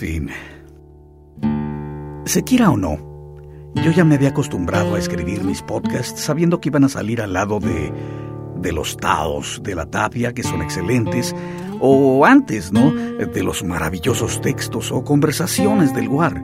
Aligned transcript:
Fin. 0.00 0.30
Se 2.24 2.42
quiera 2.42 2.70
o 2.70 2.76
no, 2.78 2.96
yo 3.74 3.90
ya 3.90 4.02
me 4.02 4.14
había 4.14 4.30
acostumbrado 4.30 4.94
a 4.94 4.98
escribir 4.98 5.44
mis 5.44 5.60
podcasts 5.60 6.22
sabiendo 6.22 6.58
que 6.58 6.70
iban 6.70 6.84
a 6.84 6.88
salir 6.88 7.20
al 7.20 7.34
lado 7.34 7.60
de, 7.60 7.92
de 8.56 8.72
los 8.72 8.96
Taos 8.96 9.60
de 9.62 9.74
la 9.74 9.84
Tapia, 9.84 10.32
que 10.32 10.42
son 10.42 10.62
excelentes, 10.62 11.36
o 11.80 12.24
antes, 12.24 12.72
¿no? 12.72 12.90
De 12.92 13.42
los 13.42 13.62
maravillosos 13.62 14.40
textos 14.40 14.90
o 14.90 15.04
conversaciones 15.04 15.94
del 15.94 16.08
Guar. 16.08 16.42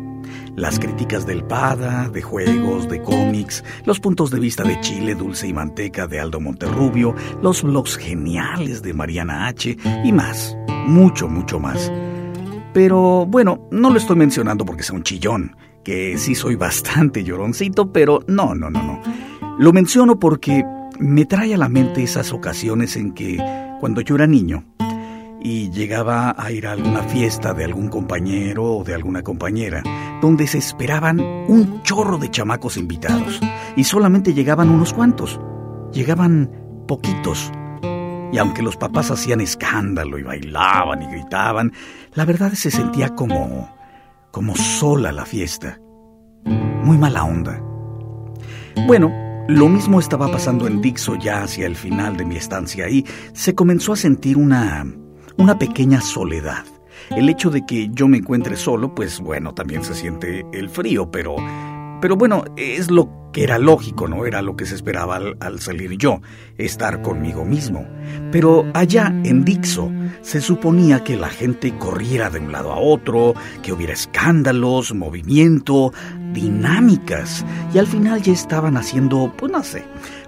Las 0.55 0.78
críticas 0.78 1.27
del 1.27 1.42
Pada, 1.42 2.11
de 2.11 2.20
juegos, 2.20 2.91
de 2.91 3.00
cómics, 3.00 3.64
los 3.86 4.00
puntos 4.00 4.30
de 4.30 4.41
vista 4.41 4.64
de 4.64 4.78
Chile, 4.80 5.14
Dulce 5.14 5.48
y 5.48 5.55
Manteca 5.55 6.06
de 6.06 6.20
Aldo 6.20 6.41
Monterrubio, 6.41 7.14
los 7.41 7.62
blogs 7.62 7.97
geniales 7.97 8.83
de 8.83 8.92
Mariana 8.92 9.47
H. 9.47 9.77
y 10.05 10.12
más, 10.12 10.58
mucho, 10.86 11.27
mucho 11.27 11.58
más. 11.58 11.91
Pero 12.77 13.24
bueno, 13.24 13.66
no 13.70 13.88
lo 13.88 13.96
estoy 13.96 14.16
mencionando 14.16 14.66
porque 14.66 14.82
sea 14.82 14.96
un 14.96 15.02
chillón, 15.02 15.56
que 15.82 16.19
sí 16.19 16.34
soy 16.34 16.56
bastante 16.56 17.24
lloroncito, 17.24 17.91
pero 17.91 18.20
no, 18.27 18.55
no, 18.55 18.68
no, 18.68 18.83
no. 18.83 19.00
Lo 19.58 19.72
menciono 19.72 20.20
porque 20.20 20.62
me 20.98 21.24
trae 21.24 21.55
a 21.55 21.56
la 21.56 21.70
mente 21.70 22.02
esas 22.02 22.34
ocasiones 22.34 22.96
en 22.96 23.14
que, 23.14 23.42
cuando 23.80 24.02
yo 24.02 24.16
era 24.16 24.27
niño, 24.27 24.62
y 25.41 25.70
llegaba 25.70 26.34
a 26.36 26.52
ir 26.52 26.66
a 26.66 26.72
alguna 26.72 27.02
fiesta 27.05 27.55
de 27.55 27.64
algún 27.64 27.88
compañero 27.88 28.64
o 28.64 28.84
de 28.84 28.92
alguna 28.92 29.22
compañera, 29.22 29.83
donde 30.20 30.46
se 30.46 30.58
esperaban 30.58 31.18
un 31.48 31.83
chorro 31.83 32.18
de 32.18 32.30
chamacos 32.30 32.77
invitados, 32.77 33.40
y 33.74 33.84
solamente 33.84 34.34
llegaban 34.34 34.68
unos 34.68 34.92
cuantos, 34.92 35.40
llegaban 35.94 36.50
poquitos, 36.86 37.50
y 38.33 38.38
aunque 38.38 38.62
los 38.62 38.77
papás 38.77 39.11
hacían 39.11 39.40
escándalo 39.40 40.18
y 40.18 40.22
bailaban 40.22 41.02
y 41.02 41.06
gritaban, 41.06 41.72
la 42.17 42.25
verdad 42.25 42.53
se 42.55 42.70
sentía 42.70 43.14
como 43.14 43.72
como 44.33 44.56
sola 44.56 45.12
la 45.12 45.25
fiesta. 45.25 45.78
Muy 46.45 46.98
mala 46.98 47.25
onda. 47.25 47.62
Bueno, 48.86 49.11
lo 49.48 49.69
mismo 49.69 50.00
estaba 50.00 50.31
pasando 50.31 50.67
en 50.67 50.83
Dixo 50.83 51.17
ya 51.17 51.42
hacia 51.42 51.67
el 51.67 51.77
final 51.77 52.17
de 52.17 52.27
mi 52.27 52.36
estancia 52.36 52.86
ahí. 52.86 53.05
Se 53.33 53.55
comenzó 53.55 53.92
a 53.92 53.97
sentir 53.97 54.36
una 54.36 54.84
una 55.39 55.58
pequeña 55.58 56.00
soledad. 56.00 56.64
El 57.11 57.28
hecho 57.28 57.50
de 57.50 57.64
que 57.64 57.89
yo 57.92 58.08
me 58.08 58.19
encuentre 58.19 58.56
solo, 58.56 58.95
pues 58.95 59.20
bueno, 59.20 59.55
también 59.55 59.84
se 59.84 59.95
siente 59.95 60.45
el 60.53 60.70
frío, 60.70 61.11
pero 61.11 61.36
pero 62.00 62.16
bueno, 62.16 62.44
es 62.56 62.91
lo 62.91 63.30
que 63.33 63.44
era 63.44 63.58
lógico, 63.58 64.08
¿no? 64.08 64.25
Era 64.25 64.41
lo 64.41 64.56
que 64.56 64.64
se 64.64 64.75
esperaba 64.75 65.20
al, 65.41 65.61
salir 65.61 65.98
yo, 65.98 66.22
estar 66.56 67.02
conmigo 67.02 67.44
mismo. 67.44 67.86
Pero 68.33 68.64
allá, 68.72 69.12
en 69.25 69.44
Dixo, 69.44 69.92
se 70.23 70.40
suponía 70.40 71.05
que 71.05 71.17
la 71.17 71.29
gente 71.29 71.77
corriera 71.77 72.30
de 72.30 72.39
un 72.39 72.51
lado 72.51 72.73
a 72.73 72.79
otro, 72.79 73.34
que 73.62 73.74
hubiera 73.74 73.92
escándalos, 73.92 74.95
movimiento, 74.95 75.92
dinámicas, 76.33 77.45
y 77.74 77.79
al 77.79 77.86
final 77.86 78.23
ya 78.23 78.33
estaban 78.33 78.78
haciendo, 78.78 79.33
pues 79.36 79.52
no 79.52 79.63
sé, 79.63 79.84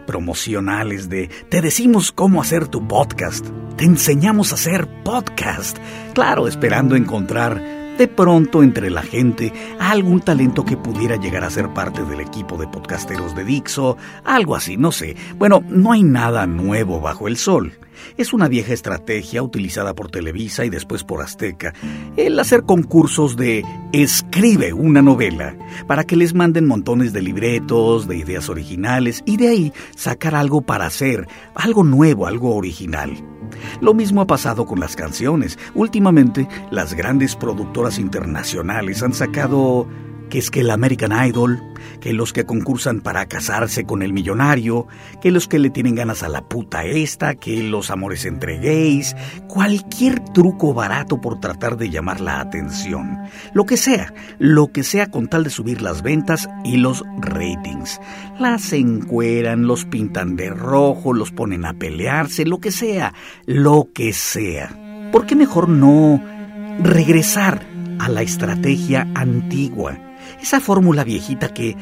promocionales 0.06 1.08
de 1.08 1.28
te 1.48 1.60
decimos 1.62 2.12
cómo 2.12 2.42
hacer 2.42 2.68
tu 2.68 2.86
podcast, 2.86 3.46
te 3.76 3.84
enseñamos 3.84 4.52
a 4.52 4.56
hacer 4.56 4.86
podcast, 5.02 5.78
claro, 6.12 6.46
esperando 6.46 6.94
encontrar 6.94 7.77
de 7.98 8.08
pronto 8.08 8.62
entre 8.62 8.90
la 8.90 9.02
gente 9.02 9.52
algún 9.80 10.20
talento 10.20 10.64
que 10.64 10.76
pudiera 10.76 11.16
llegar 11.16 11.44
a 11.44 11.50
ser 11.50 11.68
parte 11.74 12.04
del 12.04 12.20
equipo 12.20 12.56
de 12.56 12.68
podcasteros 12.68 13.34
de 13.34 13.44
Dixo, 13.44 13.96
algo 14.24 14.54
así, 14.54 14.76
no 14.76 14.92
sé. 14.92 15.16
Bueno, 15.36 15.62
no 15.68 15.92
hay 15.92 16.04
nada 16.04 16.46
nuevo 16.46 17.00
bajo 17.00 17.26
el 17.26 17.36
sol. 17.36 17.72
Es 18.16 18.32
una 18.32 18.46
vieja 18.46 18.72
estrategia 18.72 19.42
utilizada 19.42 19.94
por 19.94 20.10
Televisa 20.10 20.64
y 20.64 20.70
después 20.70 21.02
por 21.02 21.20
Azteca, 21.20 21.74
el 22.16 22.38
hacer 22.38 22.62
concursos 22.62 23.36
de 23.36 23.64
escribe 23.92 24.72
una 24.72 25.02
novela, 25.02 25.56
para 25.88 26.04
que 26.04 26.14
les 26.14 26.34
manden 26.34 26.66
montones 26.66 27.12
de 27.12 27.22
libretos, 27.22 28.06
de 28.06 28.16
ideas 28.16 28.48
originales 28.48 29.22
y 29.26 29.36
de 29.36 29.48
ahí 29.48 29.72
sacar 29.96 30.36
algo 30.36 30.60
para 30.60 30.86
hacer, 30.86 31.26
algo 31.56 31.82
nuevo, 31.82 32.28
algo 32.28 32.54
original. 32.54 33.10
Lo 33.80 33.94
mismo 33.94 34.20
ha 34.20 34.26
pasado 34.26 34.66
con 34.66 34.80
las 34.80 34.96
canciones. 34.96 35.58
Últimamente, 35.74 36.48
las 36.70 36.94
grandes 36.94 37.36
productoras 37.36 37.98
internacionales 37.98 39.02
han 39.02 39.12
sacado 39.12 39.86
que 40.28 40.38
es 40.38 40.50
que 40.50 40.60
el 40.60 40.70
American 40.70 41.12
Idol, 41.26 41.60
que 42.00 42.12
los 42.12 42.32
que 42.32 42.46
concursan 42.46 43.00
para 43.00 43.26
casarse 43.26 43.84
con 43.84 44.02
el 44.02 44.12
millonario, 44.12 44.86
que 45.20 45.30
los 45.30 45.48
que 45.48 45.58
le 45.58 45.70
tienen 45.70 45.94
ganas 45.94 46.22
a 46.22 46.28
la 46.28 46.42
puta 46.42 46.84
esta, 46.84 47.34
que 47.34 47.62
los 47.62 47.90
amores 47.90 48.24
entre 48.24 48.58
gays, 48.58 49.16
cualquier 49.48 50.20
truco 50.20 50.74
barato 50.74 51.20
por 51.20 51.40
tratar 51.40 51.76
de 51.76 51.90
llamar 51.90 52.20
la 52.20 52.40
atención. 52.40 53.18
Lo 53.52 53.64
que 53.66 53.76
sea, 53.76 54.12
lo 54.38 54.68
que 54.68 54.82
sea 54.82 55.10
con 55.10 55.28
tal 55.28 55.44
de 55.44 55.50
subir 55.50 55.82
las 55.82 56.02
ventas 56.02 56.48
y 56.64 56.76
los 56.76 57.04
ratings. 57.20 58.00
Las 58.38 58.72
encueran, 58.72 59.66
los 59.66 59.84
pintan 59.84 60.36
de 60.36 60.50
rojo, 60.50 61.12
los 61.12 61.32
ponen 61.32 61.64
a 61.64 61.74
pelearse, 61.74 62.44
lo 62.44 62.60
que 62.60 62.70
sea, 62.70 63.14
lo 63.46 63.88
que 63.92 64.12
sea. 64.12 65.10
¿Por 65.12 65.26
qué 65.26 65.34
mejor 65.34 65.68
no 65.68 66.22
regresar 66.80 67.66
a 67.98 68.08
la 68.08 68.22
estrategia 68.22 69.08
antigua? 69.14 70.07
Esa 70.40 70.60
fórmula 70.60 71.04
viejita 71.04 71.52
que, 71.52 71.76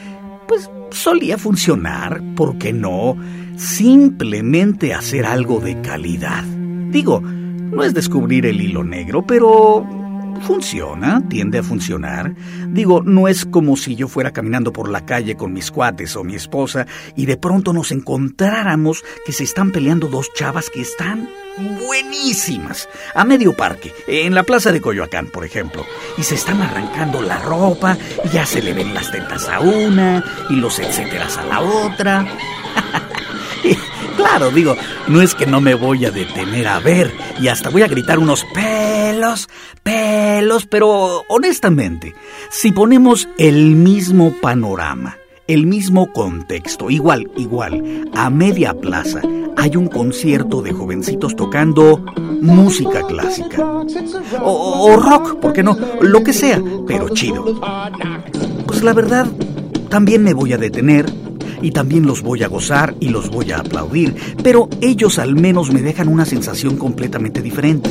pues, 0.48 0.70
solía 0.90 1.38
funcionar, 1.38 2.22
¿por 2.34 2.58
qué 2.58 2.72
no? 2.72 3.16
Simplemente 3.56 4.94
hacer 4.94 5.26
algo 5.26 5.60
de 5.60 5.80
calidad. 5.80 6.44
Digo, 6.90 7.20
no 7.20 7.82
es 7.82 7.94
descubrir 7.94 8.46
el 8.46 8.60
hilo 8.60 8.84
negro, 8.84 9.26
pero 9.26 9.84
funciona, 10.40 11.22
tiende 11.28 11.58
a 11.58 11.62
funcionar. 11.62 12.34
Digo, 12.68 13.02
no 13.02 13.28
es 13.28 13.44
como 13.44 13.76
si 13.76 13.96
yo 13.96 14.08
fuera 14.08 14.32
caminando 14.32 14.72
por 14.72 14.88
la 14.88 15.04
calle 15.04 15.36
con 15.36 15.52
mis 15.52 15.70
cuates 15.70 16.16
o 16.16 16.24
mi 16.24 16.34
esposa 16.34 16.86
y 17.14 17.26
de 17.26 17.36
pronto 17.36 17.72
nos 17.72 17.92
encontráramos 17.92 19.04
que 19.24 19.32
se 19.32 19.44
están 19.44 19.72
peleando 19.72 20.08
dos 20.08 20.32
chavas 20.34 20.70
que 20.70 20.80
están 20.80 21.28
buenísimas, 21.86 22.88
a 23.14 23.24
medio 23.24 23.54
parque, 23.54 23.92
en 24.06 24.34
la 24.34 24.42
plaza 24.42 24.72
de 24.72 24.80
Coyoacán, 24.80 25.28
por 25.28 25.44
ejemplo, 25.44 25.86
y 26.18 26.22
se 26.22 26.34
están 26.34 26.60
arrancando 26.60 27.22
la 27.22 27.38
ropa, 27.38 27.96
y 28.24 28.28
ya 28.28 28.44
se 28.44 28.62
le 28.62 28.74
ven 28.74 28.92
las 28.92 29.10
tetas 29.10 29.48
a 29.48 29.60
una 29.60 30.22
y 30.50 30.56
los 30.56 30.78
etcéteras 30.78 31.38
a 31.38 31.44
la 31.44 31.60
otra. 31.60 32.26
claro, 34.26 34.50
digo, 34.50 34.76
no 35.08 35.22
es 35.22 35.34
que 35.34 35.46
no 35.46 35.60
me 35.60 35.74
voy 35.74 36.04
a 36.04 36.10
detener 36.10 36.66
a 36.66 36.80
ver 36.80 37.12
y 37.40 37.48
hasta 37.48 37.70
voy 37.70 37.82
a 37.82 37.88
gritar 37.88 38.18
unos 38.18 38.44
pelos, 38.52 39.48
pelos, 39.82 40.66
pero 40.66 41.22
honestamente, 41.28 42.14
si 42.50 42.72
ponemos 42.72 43.28
el 43.38 43.76
mismo 43.76 44.32
panorama, 44.40 45.16
el 45.46 45.66
mismo 45.66 46.12
contexto, 46.12 46.90
igual, 46.90 47.30
igual, 47.36 48.10
a 48.14 48.28
media 48.30 48.74
plaza, 48.74 49.20
hay 49.56 49.76
un 49.76 49.86
concierto 49.86 50.60
de 50.60 50.72
jovencitos 50.72 51.36
tocando 51.36 52.04
música 52.42 53.06
clásica. 53.06 53.64
O, 54.42 54.96
rock, 54.96 55.38
¿por 55.38 55.52
qué 55.52 55.62
no? 55.62 55.78
Lo 56.00 56.24
que 56.24 56.32
sea, 56.32 56.60
pero 56.86 57.10
chido. 57.10 57.60
Pues 58.66 58.82
la 58.82 58.92
verdad, 58.92 59.28
también 59.88 60.24
me 60.24 60.34
voy 60.34 60.52
a 60.52 60.58
detener 60.58 61.06
y 61.62 61.70
también 61.70 62.06
los 62.06 62.22
voy 62.22 62.42
a 62.42 62.48
gozar 62.48 62.94
y 63.00 63.08
los 63.08 63.30
voy 63.30 63.52
a 63.52 63.58
aplaudir, 63.58 64.14
pero 64.42 64.68
ellos 64.80 65.18
al 65.18 65.34
menos 65.34 65.72
me 65.72 65.82
dejan 65.82 66.08
una 66.08 66.24
sensación 66.24 66.76
completamente 66.76 67.42
diferente. 67.42 67.90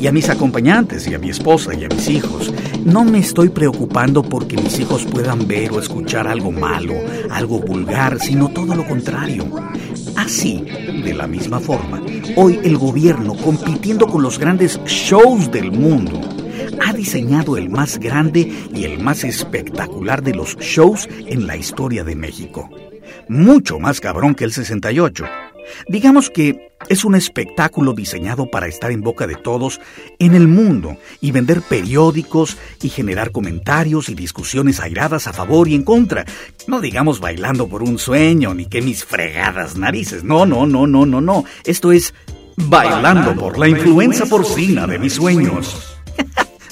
Y 0.00 0.06
a 0.06 0.12
mis 0.12 0.28
acompañantes 0.28 1.06
y 1.08 1.14
a 1.14 1.18
mi 1.18 1.30
esposa 1.30 1.72
y 1.74 1.84
a 1.84 1.88
mis 1.88 2.08
hijos, 2.10 2.52
no 2.84 3.04
me 3.04 3.20
estoy 3.20 3.48
preocupando 3.48 4.22
porque 4.22 4.56
mis 4.56 4.78
hijos 4.78 5.04
puedan 5.06 5.46
ver 5.48 5.72
o 5.72 5.78
escuchar 5.78 6.28
algo 6.28 6.52
malo, 6.52 6.94
algo 7.30 7.58
vulgar, 7.60 8.20
sino 8.20 8.48
todo 8.48 8.74
lo 8.74 8.86
contrario. 8.86 9.46
Así, 10.16 10.62
de 11.02 11.14
la 11.14 11.26
misma 11.26 11.58
forma, 11.58 12.02
hoy 12.36 12.60
el 12.64 12.76
gobierno, 12.76 13.34
compitiendo 13.34 14.06
con 14.06 14.22
los 14.22 14.38
grandes 14.38 14.78
shows 14.84 15.50
del 15.50 15.72
mundo, 15.72 16.20
ha 16.86 16.92
diseñado 16.92 17.56
el 17.56 17.70
más 17.70 17.98
grande 17.98 18.52
y 18.74 18.84
el 18.84 19.02
más 19.02 19.24
espectacular 19.24 20.22
de 20.22 20.34
los 20.34 20.56
shows 20.58 21.08
en 21.26 21.46
la 21.46 21.56
historia 21.56 22.04
de 22.04 22.14
México. 22.14 22.68
Mucho 23.28 23.78
más 23.78 24.00
cabrón 24.00 24.34
que 24.34 24.44
el 24.44 24.52
68. 24.52 25.24
Digamos 25.88 26.30
que 26.30 26.72
es 26.88 27.04
un 27.04 27.14
espectáculo 27.14 27.94
diseñado 27.94 28.50
para 28.50 28.66
estar 28.66 28.90
en 28.90 29.00
boca 29.00 29.26
de 29.26 29.36
todos 29.36 29.80
en 30.18 30.34
el 30.34 30.46
mundo 30.46 30.98
y 31.20 31.32
vender 31.32 31.62
periódicos 31.62 32.58
y 32.82 32.90
generar 32.90 33.30
comentarios 33.30 34.08
y 34.08 34.14
discusiones 34.14 34.80
airadas 34.80 35.26
a 35.26 35.32
favor 35.32 35.68
y 35.68 35.74
en 35.74 35.82
contra. 35.82 36.24
No 36.66 36.80
digamos 36.80 37.20
bailando 37.20 37.68
por 37.68 37.82
un 37.82 37.98
sueño 37.98 38.54
ni 38.54 38.66
que 38.66 38.82
mis 38.82 39.04
fregadas 39.04 39.76
narices. 39.76 40.24
No, 40.24 40.44
no, 40.44 40.66
no, 40.66 40.86
no, 40.86 41.06
no, 41.06 41.20
no. 41.20 41.44
Esto 41.64 41.92
es 41.92 42.14
bailando 42.56 43.34
por 43.34 43.58
la 43.58 43.68
influenza 43.68 44.26
porcina 44.26 44.86
de 44.86 44.98
mis 44.98 45.14
sueños. 45.14 45.93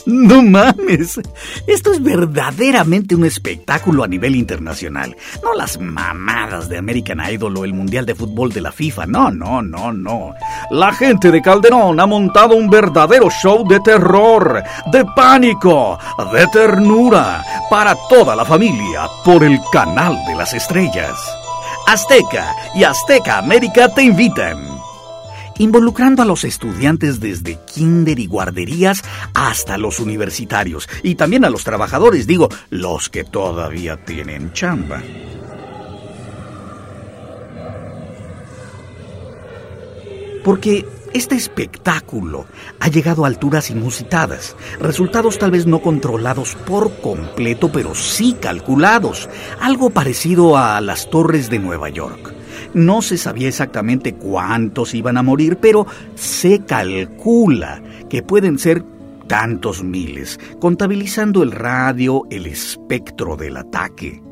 No 0.06 0.42
mames. 0.42 1.20
Esto 1.66 1.92
es 1.92 2.02
verdaderamente 2.02 3.14
un 3.14 3.24
espectáculo 3.24 4.02
a 4.02 4.08
nivel 4.08 4.34
internacional. 4.36 5.16
No 5.42 5.54
las 5.54 5.78
mamadas 5.78 6.68
de 6.68 6.78
American 6.78 7.20
Idol 7.30 7.56
o 7.56 7.64
el 7.64 7.74
Mundial 7.74 8.04
de 8.06 8.14
Fútbol 8.14 8.52
de 8.52 8.60
la 8.60 8.72
FIFA. 8.72 9.06
No, 9.06 9.30
no, 9.30 9.62
no, 9.62 9.92
no. 9.92 10.34
La 10.70 10.92
gente 10.92 11.30
de 11.30 11.40
Calderón 11.40 12.00
ha 12.00 12.06
montado 12.06 12.56
un 12.56 12.68
verdadero 12.68 13.30
show 13.30 13.66
de 13.66 13.80
terror, 13.80 14.62
de 14.90 15.04
pánico, 15.16 15.98
de 16.32 16.46
ternura, 16.48 17.44
para 17.70 17.94
toda 18.08 18.34
la 18.34 18.44
familia 18.44 19.08
por 19.24 19.44
el 19.44 19.58
canal 19.70 20.18
de 20.26 20.34
las 20.34 20.52
estrellas. 20.52 21.14
Azteca 21.86 22.54
y 22.74 22.84
Azteca 22.84 23.38
América 23.38 23.88
te 23.88 24.02
invitan 24.02 24.71
involucrando 25.62 26.22
a 26.22 26.24
los 26.24 26.42
estudiantes 26.42 27.20
desde 27.20 27.58
kinder 27.64 28.18
y 28.18 28.26
guarderías 28.26 29.02
hasta 29.32 29.78
los 29.78 30.00
universitarios 30.00 30.88
y 31.04 31.14
también 31.14 31.44
a 31.44 31.50
los 31.50 31.62
trabajadores, 31.62 32.26
digo, 32.26 32.48
los 32.70 33.08
que 33.08 33.22
todavía 33.22 33.96
tienen 33.96 34.52
chamba. 34.52 35.00
Porque 40.42 40.84
este 41.12 41.36
espectáculo 41.36 42.46
ha 42.80 42.88
llegado 42.88 43.24
a 43.24 43.28
alturas 43.28 43.70
inusitadas, 43.70 44.56
resultados 44.80 45.38
tal 45.38 45.52
vez 45.52 45.66
no 45.66 45.80
controlados 45.80 46.56
por 46.66 47.00
completo, 47.00 47.70
pero 47.70 47.94
sí 47.94 48.36
calculados, 48.40 49.28
algo 49.60 49.90
parecido 49.90 50.56
a 50.56 50.80
las 50.80 51.08
torres 51.08 51.48
de 51.50 51.60
Nueva 51.60 51.88
York. 51.90 52.41
No 52.74 53.02
se 53.02 53.18
sabía 53.18 53.48
exactamente 53.48 54.14
cuántos 54.14 54.94
iban 54.94 55.18
a 55.18 55.22
morir, 55.22 55.58
pero 55.60 55.86
se 56.14 56.60
calcula 56.60 57.82
que 58.08 58.22
pueden 58.22 58.58
ser 58.58 58.84
tantos 59.26 59.82
miles, 59.82 60.38
contabilizando 60.58 61.42
el 61.42 61.52
radio, 61.52 62.22
el 62.30 62.46
espectro 62.46 63.36
del 63.36 63.56
ataque. 63.56 64.22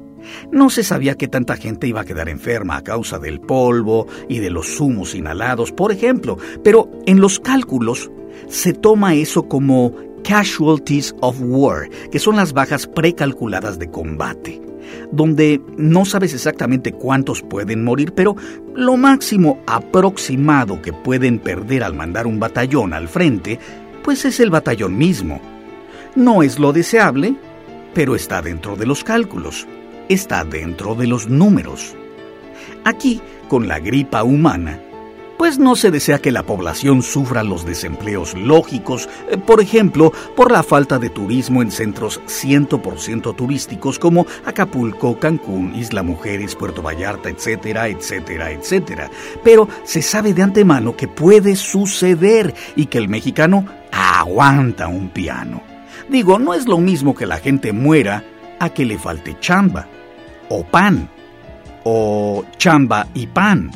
No 0.53 0.71
se 0.71 0.85
sabía 0.85 1.15
que 1.17 1.29
tanta 1.29 1.57
gente 1.57 1.87
iba 1.87 2.03
a 2.03 2.05
quedar 2.05 2.29
enferma 2.29 2.77
a 2.77 2.85
causa 2.85 3.19
del 3.19 3.41
polvo 3.41 4.07
y 4.29 4.39
de 4.39 4.51
los 4.51 4.81
humos 4.81 5.15
inhalados, 5.15 5.73
por 5.73 5.93
ejemplo, 5.93 6.39
pero 6.63 6.91
en 7.07 7.21
los 7.21 7.41
cálculos 7.41 8.11
se 8.49 8.73
toma 8.73 9.15
eso 9.15 9.49
como 9.49 9.95
casualties 10.23 11.15
of 11.21 11.37
war, 11.41 11.89
que 12.11 12.19
son 12.19 12.37
las 12.37 12.53
bajas 12.53 12.87
precalculadas 12.87 13.79
de 13.79 13.91
combate 13.91 14.70
donde 15.13 15.61
no 15.77 16.05
sabes 16.05 16.35
exactamente 16.35 16.93
cuántos 16.93 17.43
pueden 17.43 17.85
morir, 17.85 18.13
pero 18.15 18.37
lo 18.75 18.97
máximo 18.97 19.61
aproximado 19.67 20.81
que 20.83 20.93
pueden 20.93 21.39
perder 21.39 21.85
al 21.85 21.95
mandar 21.95 22.27
un 22.27 22.41
batallón 22.41 22.93
al 22.93 23.09
frente, 23.09 23.59
pues 24.03 24.25
es 24.25 24.41
el 24.41 24.51
batallón 24.51 24.97
mismo. 24.97 25.41
No 26.15 26.43
es 26.43 26.59
lo 26.59 26.73
deseable, 26.73 27.35
pero 27.95 28.15
está 28.15 28.43
dentro 28.43 28.77
de 28.77 28.87
los 28.87 29.05
cálculos, 29.05 29.67
está 30.09 30.45
dentro 30.45 30.95
de 30.95 31.07
los 31.07 31.29
números. 31.29 31.95
Aquí, 32.85 33.21
con 33.49 33.69
la 33.69 33.79
gripa 33.79 34.23
humana, 34.23 34.81
pues 35.41 35.59
no 35.59 35.75
se 35.75 35.91
desea 35.91 36.19
que 36.19 36.33
la 36.33 36.43
población 36.43 37.01
sufra 37.01 37.43
los 37.43 37.65
desempleos 37.65 38.35
lógicos, 38.35 39.09
eh, 39.31 39.39
por 39.39 39.63
ejemplo, 39.63 40.13
por 40.37 40.53
la 40.53 40.63
falta 40.63 40.99
de 40.99 41.09
turismo 41.09 41.63
en 41.63 41.71
centros 41.71 42.21
100% 42.27 43.35
turísticos 43.35 43.99
como 43.99 44.27
Acapulco, 44.45 45.19
Cancún, 45.19 45.75
Isla 45.75 46.03
Mujeres, 46.03 46.55
Puerto 46.55 46.83
Vallarta, 46.83 47.31
etcétera, 47.31 47.89
etcétera, 47.89 48.51
etcétera. 48.51 49.11
Pero 49.43 49.67
se 49.83 50.03
sabe 50.03 50.35
de 50.35 50.43
antemano 50.43 50.95
que 50.95 51.09
puede 51.09 51.57
suceder 51.57 52.55
y 52.77 52.85
que 52.85 52.99
el 52.99 53.09
mexicano 53.09 53.65
aguanta 53.93 54.89
un 54.89 55.09
piano. 55.09 55.63
Digo, 56.11 56.39
no 56.39 56.53
es 56.53 56.67
lo 56.67 56.77
mismo 56.77 57.15
que 57.15 57.25
la 57.25 57.39
gente 57.39 57.73
muera 57.73 58.25
a 58.59 58.69
que 58.69 58.85
le 58.85 58.99
falte 58.99 59.39
chamba, 59.41 59.89
o 60.51 60.65
pan, 60.65 61.09
o 61.85 62.45
chamba 62.59 63.07
y 63.15 63.27
pan 63.27 63.71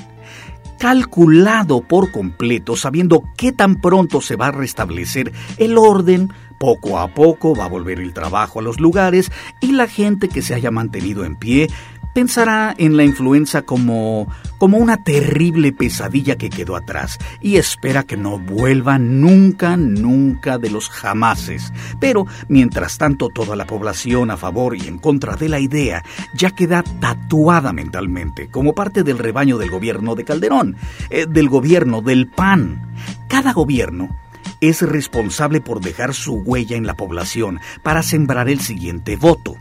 calculado 0.85 1.81
por 1.81 2.13
completo, 2.13 2.77
sabiendo 2.77 3.23
qué 3.39 3.53
tan 3.53 3.77
pronto 3.77 4.21
se 4.21 4.37
va 4.37 4.49
a 4.49 4.53
restablecer 4.53 5.33
el 5.57 5.79
orden, 5.79 6.31
poco 6.61 6.99
a 6.99 7.09
poco 7.09 7.55
va 7.55 7.65
a 7.65 7.69
volver 7.69 8.01
el 8.01 8.13
trabajo 8.13 8.59
a 8.59 8.63
los 8.63 8.79
lugares 8.81 9.33
y 9.63 9.73
la 9.73 9.89
gente 9.89 10.29
que 10.29 10.43
se 10.43 10.53
haya 10.53 10.71
mantenido 10.71 11.25
en 11.25 11.37
pie 11.37 11.71
pensará 12.15 12.75
en 12.79 12.97
la 12.97 13.05
influenza 13.05 13.63
como, 13.63 14.29
como 14.57 14.79
una 14.79 15.03
terrible 15.03 15.73
pesadilla 15.73 16.37
que 16.37 16.49
quedó 16.49 16.77
atrás 16.77 17.19
y 17.41 17.57
espera 17.57 18.05
que 18.05 18.17
no 18.17 18.39
vuelva 18.39 18.99
nunca, 18.99 19.77
nunca 19.77 20.57
de 20.57 20.71
los 20.71 20.89
jamases. 20.89 21.73
Pero, 22.01 22.27
mientras 22.49 22.97
tanto, 22.97 23.29
toda 23.29 23.57
la 23.57 23.67
población 23.67 24.31
a 24.31 24.37
favor 24.37 24.77
y 24.77 24.87
en 24.87 24.99
contra 24.99 25.37
de 25.37 25.49
la 25.49 25.59
idea 25.59 26.03
ya 26.35 26.51
queda 26.53 26.83
tatuada 26.83 27.73
mentalmente 27.73 28.49
como 28.49 28.75
parte 28.75 29.03
del 29.03 29.19
rebaño 29.19 29.59
del 29.59 29.71
gobierno 29.71 30.15
de 30.15 30.25
Calderón, 30.25 30.77
eh, 31.11 31.27
del 31.29 31.49
gobierno 31.49 32.01
del 32.01 32.29
PAN. 32.29 32.95
Cada 33.29 33.53
gobierno 33.53 34.17
es 34.61 34.83
responsable 34.83 35.61
por 35.61 35.81
dejar 35.81 36.15
su 36.15 36.35
huella 36.35 36.77
en 36.77 36.87
la 36.87 36.95
población 36.95 37.61
para 37.83 38.03
sembrar 38.03 38.49
el 38.49 38.61
siguiente 38.61 39.17
voto 39.17 39.57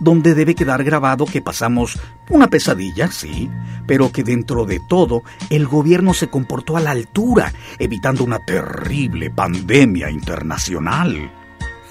donde 0.00 0.34
debe 0.34 0.54
quedar 0.54 0.84
grabado 0.84 1.26
que 1.26 1.42
pasamos 1.42 1.98
una 2.30 2.48
pesadilla, 2.48 3.10
sí, 3.10 3.50
pero 3.86 4.12
que 4.12 4.24
dentro 4.24 4.64
de 4.64 4.80
todo 4.80 5.22
el 5.50 5.66
gobierno 5.66 6.14
se 6.14 6.28
comportó 6.28 6.76
a 6.76 6.80
la 6.80 6.90
altura, 6.90 7.52
evitando 7.78 8.24
una 8.24 8.38
terrible 8.38 9.30
pandemia 9.30 10.10
internacional. 10.10 11.30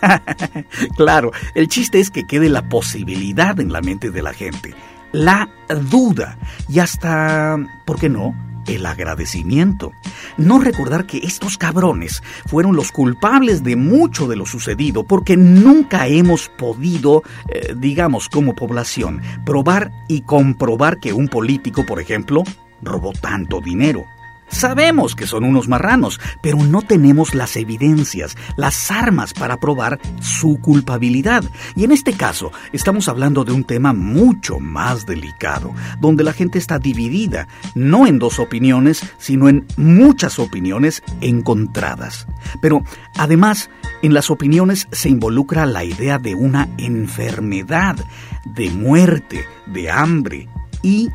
claro, 0.98 1.32
el 1.54 1.68
chiste 1.68 2.00
es 2.00 2.12
que 2.12 2.28
quede 2.28 2.50
la 2.50 2.68
posibilidad 2.68 3.60
en 3.60 3.72
la 3.72 3.82
mente 3.82 4.12
de 4.12 4.22
la 4.22 4.34
gente, 4.34 4.74
la 5.12 5.50
duda 5.90 6.38
y 6.68 6.80
hasta, 6.80 7.58
¿por 7.86 8.00
qué 8.00 8.10
no?, 8.10 8.36
el 8.68 8.86
agradecimiento. 8.86 9.94
No 10.38 10.60
recordar 10.60 11.06
que 11.06 11.20
estos 11.20 11.58
cabrones 11.58 12.24
fueron 12.46 12.76
los 12.76 12.92
culpables 12.92 13.64
de 13.64 13.76
mucho 13.76 14.28
de 14.28 14.36
lo 14.36 14.46
sucedido 14.46 15.04
porque 15.04 15.38
nunca 15.38 16.08
hemos 16.08 16.50
podido, 16.50 17.24
eh, 17.50 17.74
digamos 17.76 18.30
como 18.30 18.56
población, 18.56 19.22
probar 19.46 19.92
y 20.08 20.22
comprobar 20.22 21.00
que 21.00 21.14
un 21.14 21.28
político, 21.28 21.86
por 21.86 22.00
ejemplo, 22.00 22.44
robó 22.82 23.14
tanto 23.14 23.62
dinero. 23.62 24.06
Sabemos 24.48 25.16
que 25.16 25.28
son 25.28 25.44
unos 25.44 25.68
marranos, 25.68 26.20
pero 26.42 26.58
no 26.58 26.82
tenemos 26.82 27.36
las 27.36 27.56
evidencias, 27.56 28.38
las 28.56 28.92
armas 28.92 29.34
para 29.34 29.60
probar 29.60 30.00
su 30.22 30.60
culpabilidad. 30.62 31.44
Y 31.76 31.84
en 31.84 31.92
este 31.92 32.14
caso, 32.14 32.52
estamos 32.72 33.08
hablando 33.08 33.44
de 33.44 33.52
un 33.52 33.64
tema 33.64 33.94
mucho 33.94 34.60
más 34.60 35.06
delicado, 35.06 35.74
donde 36.00 36.24
la 36.24 36.34
gente 36.34 36.60
está 36.60 36.80
dividida, 36.80 37.48
no 37.74 38.08
en 38.08 38.20
dos 38.20 38.40
opiniones, 38.40 39.04
sino 39.18 39.50
en 39.50 39.66
muchas 39.78 40.40
opiniones 40.40 41.04
encontradas. 41.22 42.28
Pero, 42.62 42.84
además, 43.18 43.70
en 44.02 44.14
las 44.14 44.30
opiniones 44.30 44.88
se 44.92 45.10
involucra 45.10 45.66
la 45.66 45.84
idea 45.84 46.20
de 46.20 46.36
una 46.36 46.70
enfermedad, 46.78 47.96
de 48.46 48.70
muerte, 48.70 49.46
de 49.66 49.90
hambre 49.90 50.48
y 50.82 51.10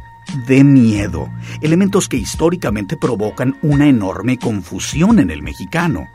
de 0.46 0.64
miedo, 0.64 1.30
elementos 1.60 2.08
que 2.08 2.16
históricamente 2.16 2.96
provocan 2.96 3.56
una 3.62 3.88
enorme 3.88 4.38
confusión 4.38 5.18
en 5.18 5.30
el 5.30 5.42
mexicano. 5.42 6.06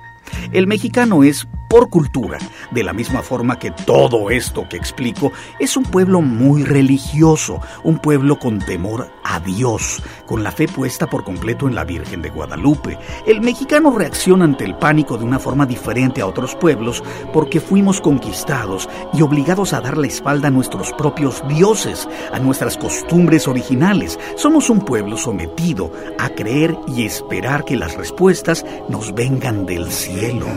El 0.52 0.68
mexicano 0.68 1.24
es, 1.24 1.48
por 1.70 1.90
cultura, 1.90 2.38
de 2.72 2.84
la 2.84 2.94
misma 2.94 3.22
forma 3.22 3.60
que 3.60 3.72
todo 3.72 4.30
esto 4.30 4.68
que 4.68 4.78
explico, 4.78 5.32
es 5.60 5.78
un 5.78 5.84
pueblo 5.84 6.22
muy 6.22 6.64
religioso, 6.64 7.62
un 7.84 8.00
pueblo 8.00 8.40
con 8.40 8.60
temor 8.60 9.12
a 9.24 9.40
Dios, 9.40 10.02
con 10.26 10.44
la 10.44 10.52
fe 10.52 10.68
puesta 10.68 11.08
por 11.08 11.24
completo 11.24 11.68
en 11.68 11.76
la 11.76 11.84
Virgen 11.84 12.22
de 12.22 12.30
Guadalupe. 12.30 12.98
El 13.26 13.42
mexicano 13.42 13.96
reacciona 13.98 14.46
ante 14.46 14.66
el 14.66 14.76
pánico 14.76 15.18
de 15.18 15.26
una 15.26 15.40
forma 15.40 15.66
diferente 15.66 16.22
a 16.22 16.28
otros 16.28 16.56
pueblos 16.56 17.04
porque 17.34 17.60
fuimos 17.60 18.02
conquistados 18.02 18.90
y 19.14 19.22
obligados 19.22 19.74
a 19.74 19.82
dar 19.82 19.98
la 19.98 20.08
espalda 20.08 20.48
a 20.48 20.52
nuestros 20.52 20.92
propios 20.94 21.44
dioses, 21.48 22.08
a 22.32 22.40
nuestras 22.40 22.78
costumbres 22.78 23.48
originales. 23.48 24.20
Somos 24.36 24.70
un 24.70 24.80
pueblo 24.80 25.18
sometido 25.18 25.92
a 26.18 26.30
creer 26.30 26.78
y 26.88 27.06
esperar 27.06 27.66
que 27.66 27.76
las 27.76 27.96
respuestas 27.96 28.66
nos 28.90 29.14
vengan 29.14 29.66
del 29.66 29.92
cielo. 29.92 30.48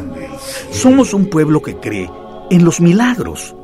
Somos 0.70 1.14
un 1.14 1.26
pueblo 1.26 1.62
que 1.62 1.76
cree 1.76 2.10
en 2.50 2.64
los 2.64 2.80
milagros, 2.80 3.54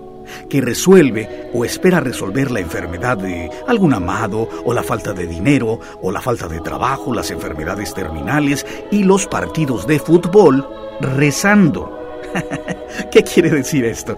que 0.48 0.60
resuelve 0.60 1.50
o 1.52 1.64
espera 1.64 2.00
resolver 2.00 2.50
la 2.50 2.60
enfermedad 2.60 3.18
de 3.18 3.50
algún 3.66 3.94
amado, 3.94 4.48
o 4.64 4.72
la 4.72 4.82
falta 4.82 5.12
de 5.12 5.26
dinero, 5.26 5.80
o 6.02 6.10
la 6.10 6.20
falta 6.20 6.48
de 6.48 6.60
trabajo, 6.60 7.14
las 7.14 7.30
enfermedades 7.30 7.94
terminales 7.94 8.66
y 8.90 9.04
los 9.04 9.26
partidos 9.26 9.86
de 9.86 9.98
fútbol 9.98 10.66
rezando. 11.00 11.98
¿Qué 13.10 13.22
quiere 13.22 13.50
decir 13.50 13.84
esto? 13.84 14.16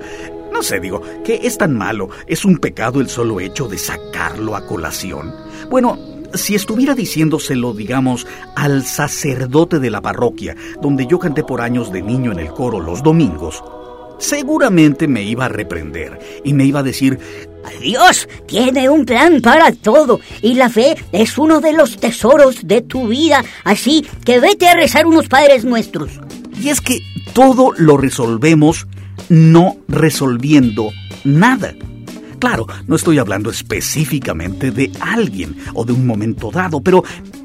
No 0.53 0.63
sé, 0.63 0.81
digo, 0.81 1.03
que 1.23 1.41
es 1.43 1.59
tan 1.59 1.77
malo, 1.77 2.09
es 2.27 2.45
un 2.45 2.59
pecado 2.59 3.01
el 3.01 3.09
solo 3.09 3.41
hecho 3.41 3.69
de 3.69 3.77
sacarlo 3.77 4.57
a 4.57 4.67
colación. 4.67 5.35
Bueno, 5.69 5.99
si 6.35 6.55
estuviera 6.55 6.95
diciéndoselo, 6.95 7.73
digamos, 7.73 8.27
al 8.55 8.85
sacerdote 8.85 9.79
de 9.79 9.91
la 9.91 10.01
parroquia, 10.01 10.57
donde 10.81 11.07
yo 11.07 11.19
canté 11.19 11.43
por 11.45 11.61
años 11.61 11.93
de 11.93 12.03
niño 12.03 12.33
en 12.33 12.39
el 12.39 12.49
coro 12.49 12.81
los 12.81 13.03
domingos, 13.03 13.63
seguramente 14.19 15.09
me 15.09 15.23
iba 15.23 15.47
a 15.47 15.49
reprender 15.49 16.19
y 16.45 16.53
me 16.53 16.65
iba 16.65 16.81
a 16.81 16.85
decir, 16.85 17.19
Dios 17.81 18.29
tiene 18.47 18.89
un 18.89 19.05
plan 19.05 19.41
para 19.41 19.73
todo 19.73 20.21
y 20.43 20.55
la 20.55 20.69
fe 20.69 20.97
es 21.13 21.39
uno 21.39 21.61
de 21.61 21.73
los 21.73 21.97
tesoros 21.97 22.67
de 22.67 22.83
tu 22.83 23.09
vida, 23.09 23.45
así 23.65 24.07
que 24.25 24.41
vete 24.41 24.69
a 24.69 24.75
rezar 24.75 25.07
unos 25.07 25.29
padres 25.29 25.65
nuestros. 25.65 26.11
Y 26.61 26.69
es 26.71 26.81
que 26.81 27.01
todo 27.33 27.73
lo 27.77 27.97
resolvemos 27.97 28.87
no 29.29 29.77
resolviendo 29.89 30.91
nada. 31.25 31.75
Claro, 32.39 32.67
no 32.87 32.97
estoy 32.97 33.19
hablando 33.19 33.51
específicamente 33.51 34.71
de 34.71 34.93
alguien 35.01 35.57
o 35.75 35.85
de 35.85 35.93
un 35.93 36.07
momento 36.07 36.51
dado, 36.51 36.81
pero 36.83 37.03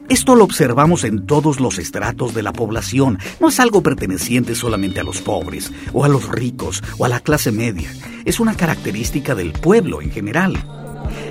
esto 0.09 0.35
lo 0.35 0.43
observamos 0.43 1.03
en 1.03 1.25
todos 1.25 1.59
los 1.59 1.79
estratos 1.79 2.33
de 2.33 2.43
la 2.43 2.53
población. 2.53 3.17
No 3.39 3.49
es 3.49 3.59
algo 3.59 3.81
perteneciente 3.81 4.55
solamente 4.55 4.99
a 4.99 5.03
los 5.03 5.21
pobres, 5.21 5.71
o 5.93 6.03
a 6.03 6.09
los 6.09 6.29
ricos, 6.29 6.83
o 6.97 7.05
a 7.05 7.09
la 7.09 7.19
clase 7.21 7.51
media. 7.51 7.89
Es 8.25 8.39
una 8.39 8.55
característica 8.55 9.35
del 9.35 9.53
pueblo 9.53 10.01
en 10.01 10.11
general. 10.11 10.61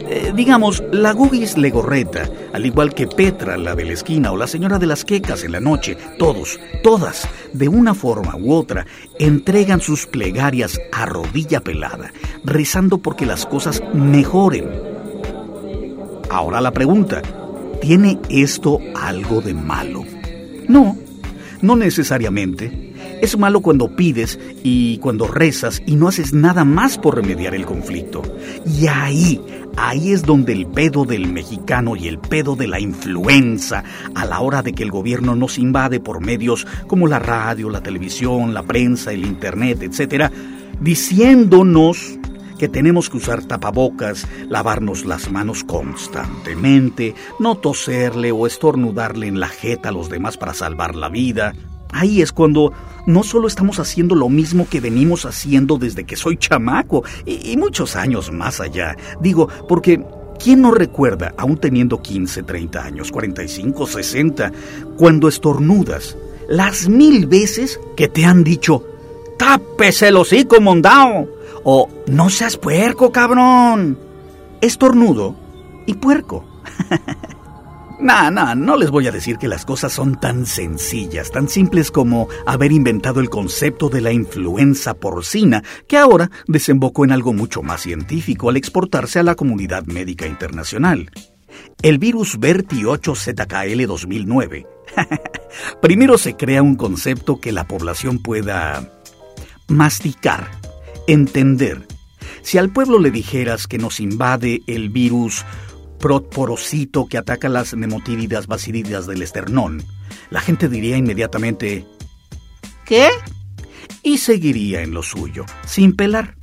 Eh, 0.09 0.33
digamos, 0.35 0.83
la 0.93 1.13
Gugis 1.13 1.57
Legorreta, 1.57 2.29
al 2.53 2.67
igual 2.67 2.95
que 2.95 3.07
Petra, 3.07 3.57
la 3.57 3.77
de 3.77 3.85
la 3.85 3.93
esquina, 3.93 4.33
o 4.33 4.37
la 4.37 4.47
señora 4.47 4.79
de 4.79 4.87
las 4.87 5.05
quecas 5.05 5.45
en 5.45 5.53
la 5.53 5.61
noche, 5.61 5.97
todos, 6.19 6.59
todas, 6.83 7.29
de 7.53 7.69
una 7.69 7.95
forma 7.95 8.35
u 8.37 8.53
otra, 8.53 8.87
entregan 9.19 9.81
sus 9.81 10.07
plegarias 10.07 10.81
a 10.91 11.07
rodilla 11.07 11.61
pelada, 11.61 12.13
rezando 12.45 12.99
porque 12.99 13.27
las 13.27 13.47
cosas 13.47 13.83
mejoren. 13.95 14.69
Ahora 16.29 16.61
la 16.61 16.73
pregunta, 16.73 17.23
¿tiene 17.81 18.19
esto 18.29 18.79
algo 18.95 19.41
de 19.41 19.55
malo? 19.55 20.05
No, 20.69 20.97
no 21.63 21.77
necesariamente. 21.77 22.95
Es 23.23 23.37
malo 23.37 23.61
cuando 23.61 23.95
pides 23.97 24.39
y 24.63 24.99
cuando 24.99 25.27
rezas 25.27 25.83
y 25.85 25.97
no 25.97 26.09
haces 26.09 26.33
nada 26.33 26.65
más 26.65 26.97
por 26.97 27.17
remediar 27.17 27.55
el 27.55 27.67
conflicto. 27.67 28.23
Y 28.67 28.87
ahí, 28.87 29.41
ahí 29.77 30.13
es 30.13 30.23
donde 30.23 30.53
el 30.53 30.67
pedo 30.67 31.05
del 31.05 31.31
mexicano 31.31 31.97
y 31.97 32.09
el 32.09 32.19
pedo 32.19 32.57
de 32.57 32.67
la 32.67 32.81
influenza, 32.81 33.85
a 34.15 34.25
la 34.25 34.41
hora 34.41 34.63
de 34.63 34.73
que 34.73 34.83
el 34.83 34.91
gobierno 34.91 35.35
nos 35.37 35.59
invade 35.59 36.01
por 36.01 36.25
medios 36.25 36.67
como 36.87 37.07
la 37.07 37.19
radio, 37.19 37.69
la 37.69 37.83
televisión, 37.83 38.55
la 38.55 38.63
prensa, 38.63 39.13
el 39.13 39.27
internet, 39.27 39.83
etcétera, 39.83 40.33
diciéndonos 40.81 42.19
que 42.61 42.69
tenemos 42.69 43.09
que 43.09 43.17
usar 43.17 43.43
tapabocas, 43.43 44.29
lavarnos 44.51 45.07
las 45.07 45.33
manos 45.33 45.65
constantemente, 45.65 47.15
no 47.39 47.55
toserle 47.55 48.33
o 48.33 48.47
estornudarle 48.47 49.29
en 49.29 49.41
la 49.41 49.49
jeta 49.49 49.89
a 49.89 49.93
los 49.93 50.11
demás 50.11 50.37
para 50.37 50.53
salvar 50.53 50.95
la 50.95 51.09
vida, 51.09 51.55
Ahí 51.93 52.23
es 52.23 52.31
cuando 52.31 52.73
no 53.07 53.25
solo 53.25 53.49
estamos 53.49 53.81
haciendo 53.81 54.15
lo 54.15 54.29
mismo 54.29 54.69
que 54.71 54.79
venimos 54.79 55.25
haciendo 55.25 55.77
desde 55.77 56.05
que 56.05 56.15
soy 56.15 56.37
chamaco 56.37 57.03
y, 57.27 57.57
muchos 57.57 57.97
años 57.97 58.31
más 58.31 58.61
allá. 58.61 58.97
Digo, 59.21 59.49
porque 59.67 60.05
¿quién 60.39 60.61
no 60.61 60.71
recuerda, 60.71 61.35
aún 61.37 61.57
teniendo 61.57 62.01
15, 62.01 62.45
30 62.45 62.85
años, 62.85 63.11
45, 63.11 63.87
60, 63.89 64.53
cuando 64.97 65.27
estornudas, 65.27 66.17
las 66.49 66.89
mil 66.89 67.27
veces 67.27 67.81
que 67.97 68.07
te 68.07 68.25
han 68.25 68.45
dicho, 68.45 68.85
tápese 69.37 70.09
el 70.09 70.17
hocico, 70.19 70.61
mondao, 70.61 71.40
o 71.65 71.89
no 72.07 72.31
seas 72.31 72.57
puerco, 72.57 73.13
cabrón? 73.13 73.99
Estornudo 74.61 75.37
y 75.87 75.95
puerco. 75.95 76.45
Nah, 78.01 78.31
nah, 78.31 78.55
no 78.55 78.79
les 78.79 78.91
voy 78.91 79.07
a 79.09 79.13
decir 79.13 79.37
que 79.37 79.47
las 79.47 79.67
cosas 79.67 79.93
son 79.93 80.19
tan 80.19 80.47
sencillas, 80.47 81.31
tan 81.31 81.51
simples 81.51 81.91
como 81.91 82.29
haber 82.47 82.73
inventado 82.73 83.21
el 83.21 83.29
concepto 83.29 83.91
de 83.91 84.01
la 84.01 84.11
influenza 84.11 84.95
porcina, 84.95 85.63
que 85.87 85.99
ahora 85.99 86.31
desembocó 86.47 87.05
en 87.05 87.13
algo 87.13 87.35
mucho 87.35 87.61
más 87.61 87.83
científico 87.83 88.49
al 88.49 88.57
exportarse 88.57 89.19
a 89.19 89.23
la 89.23 89.35
comunidad 89.35 89.85
médica 89.85 90.27
internacional. 90.27 91.11
El 91.83 91.99
virus 91.99 92.41
Verti 92.41 92.85
8ZKL 92.85 93.87
2009. 93.87 94.67
Primero 95.83 96.17
se 96.17 96.37
crea 96.37 96.63
un 96.63 96.77
concepto 96.77 97.39
que 97.39 97.53
la 97.53 97.69
población 97.69 98.19
pueda 98.19 98.91
masticar, 99.69 100.51
entender. 101.13 101.87
Si 102.43 102.59
al 102.59 102.71
pueblo 102.71 102.99
le 102.99 103.11
dijeras 103.11 103.67
que 103.67 103.79
nos 103.79 104.01
invade 104.01 104.63
el 104.67 104.89
virus 104.89 105.45
porosito 105.99 107.07
que 107.07 107.19
ataca 107.19 107.49
las 107.49 107.75
nemotíridas 107.75 108.47
basididas 108.47 109.07
del 109.07 109.23
esternón, 109.23 109.83
la 110.31 110.41
gente 110.41 110.69
diría 110.69 110.97
inmediatamente 110.97 111.85
¿Qué? 112.87 113.09
Y 114.03 114.19
seguiría 114.19 114.83
en 114.83 114.93
lo 114.93 115.03
suyo, 115.03 115.45
sin 115.65 115.95
pelar. 115.95 116.37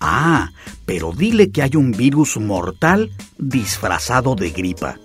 Ah, 0.00 0.50
pero 0.84 1.12
dile 1.12 1.50
que 1.50 1.62
hay 1.62 1.76
un 1.76 1.92
virus 1.92 2.36
mortal 2.36 3.10
disfrazado 3.38 4.34
de 4.34 4.50
gripa. 4.50 4.98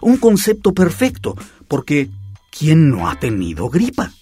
Un 0.00 0.18
concepto 0.18 0.72
perfecto, 0.72 1.36
porque 1.66 2.10
¿quién 2.56 2.90
no 2.90 3.08
ha 3.08 3.18
tenido 3.18 3.68
gripa? 3.70 4.12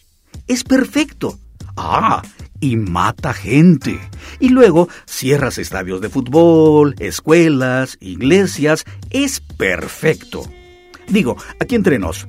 Es 0.47 0.65
perfecto. 0.65 1.39
Ah, 1.81 2.23
y 2.61 2.77
mata 2.77 3.33
gente. 3.33 4.01
Y 4.41 4.49
luego 4.49 4.89
cierras 5.07 5.59
estadios 5.59 6.01
de 6.01 6.09
fútbol, 6.09 6.97
escuelas, 6.99 7.97
iglesias. 8.01 8.85
Es 9.11 9.41
perfecto. 9.41 10.43
Digo, 11.07 11.37
aquí 11.61 11.77
entre 11.77 12.01
nos, 12.01 12.27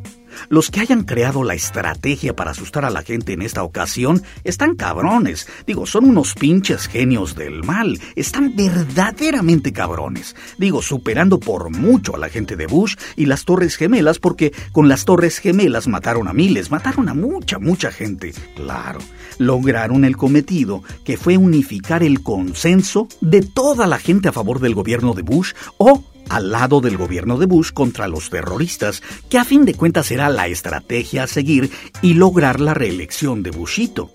los 0.47 0.71
que 0.71 0.79
hayan 0.79 1.03
creado 1.03 1.43
la 1.43 1.53
estrategia 1.53 2.35
para 2.35 2.51
asustar 2.51 2.85
a 2.85 2.89
la 2.89 3.03
gente 3.03 3.33
en 3.33 3.41
esta 3.41 3.63
ocasión 3.63 4.23
están 4.43 4.75
cabrones. 4.75 5.47
Digo, 5.67 5.85
son 5.85 6.05
unos 6.05 6.33
pinches 6.33 6.87
genios 6.87 7.35
del 7.35 7.63
mal. 7.63 7.99
Están 8.15 8.55
verdaderamente 8.55 9.73
cabrones. 9.73 10.35
Digo, 10.57 10.81
superando 10.81 11.39
por 11.39 11.69
mucho 11.69 12.15
a 12.15 12.19
la 12.19 12.29
gente 12.29 12.55
de 12.55 12.67
Bush 12.67 12.95
y 13.15 13.25
las 13.25 13.45
Torres 13.45 13.75
Gemelas 13.75 14.19
porque 14.19 14.53
con 14.71 14.87
las 14.87 15.05
Torres 15.05 15.39
Gemelas 15.39 15.87
mataron 15.87 16.27
a 16.27 16.33
miles, 16.33 16.71
mataron 16.71 17.09
a 17.09 17.13
mucha, 17.13 17.59
mucha 17.59 17.91
gente. 17.91 18.33
Claro, 18.55 18.99
lograron 19.37 20.05
el 20.05 20.17
cometido 20.17 20.83
que 21.03 21.17
fue 21.17 21.37
unificar 21.37 22.03
el 22.03 22.21
consenso 22.21 23.07
de 23.21 23.41
toda 23.41 23.87
la 23.87 23.99
gente 23.99 24.29
a 24.29 24.33
favor 24.33 24.59
del 24.59 24.75
gobierno 24.75 25.13
de 25.13 25.23
Bush 25.23 25.53
o 25.77 26.03
al 26.29 26.51
lado 26.51 26.81
del 26.81 26.97
gobierno 26.97 27.37
de 27.37 27.45
Bush 27.45 27.71
contra 27.71 28.07
los 28.07 28.29
terroristas, 28.29 29.01
que 29.29 29.37
a 29.37 29.45
fin 29.45 29.65
de 29.65 29.73
cuentas 29.73 30.11
era 30.11 30.29
la 30.29 30.47
estrategia 30.47 31.23
a 31.23 31.27
seguir 31.27 31.71
y 32.01 32.13
lograr 32.13 32.59
la 32.59 32.73
reelección 32.73 33.43
de 33.43 33.51
Bushito. 33.51 34.11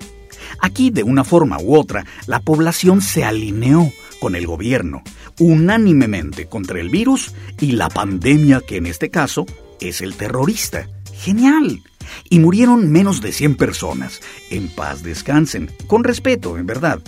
Aquí, 0.60 0.90
de 0.90 1.02
una 1.02 1.24
forma 1.24 1.58
u 1.60 1.76
otra, 1.76 2.04
la 2.26 2.40
población 2.40 3.00
se 3.00 3.24
alineó 3.24 3.92
con 4.20 4.34
el 4.36 4.46
gobierno, 4.46 5.02
unánimemente 5.38 6.46
contra 6.46 6.80
el 6.80 6.88
virus 6.88 7.32
y 7.60 7.72
la 7.72 7.88
pandemia 7.88 8.60
que 8.60 8.76
en 8.76 8.86
este 8.86 9.10
caso 9.10 9.46
es 9.80 10.00
el 10.00 10.14
terrorista. 10.14 10.88
Genial. 11.14 11.82
Y 12.28 12.38
murieron 12.38 12.90
menos 12.90 13.20
de 13.20 13.32
100 13.32 13.56
personas. 13.56 14.20
En 14.50 14.68
paz 14.68 15.02
descansen, 15.02 15.70
con 15.86 16.04
respeto, 16.04 16.58
en 16.58 16.66
verdad. 16.66 17.00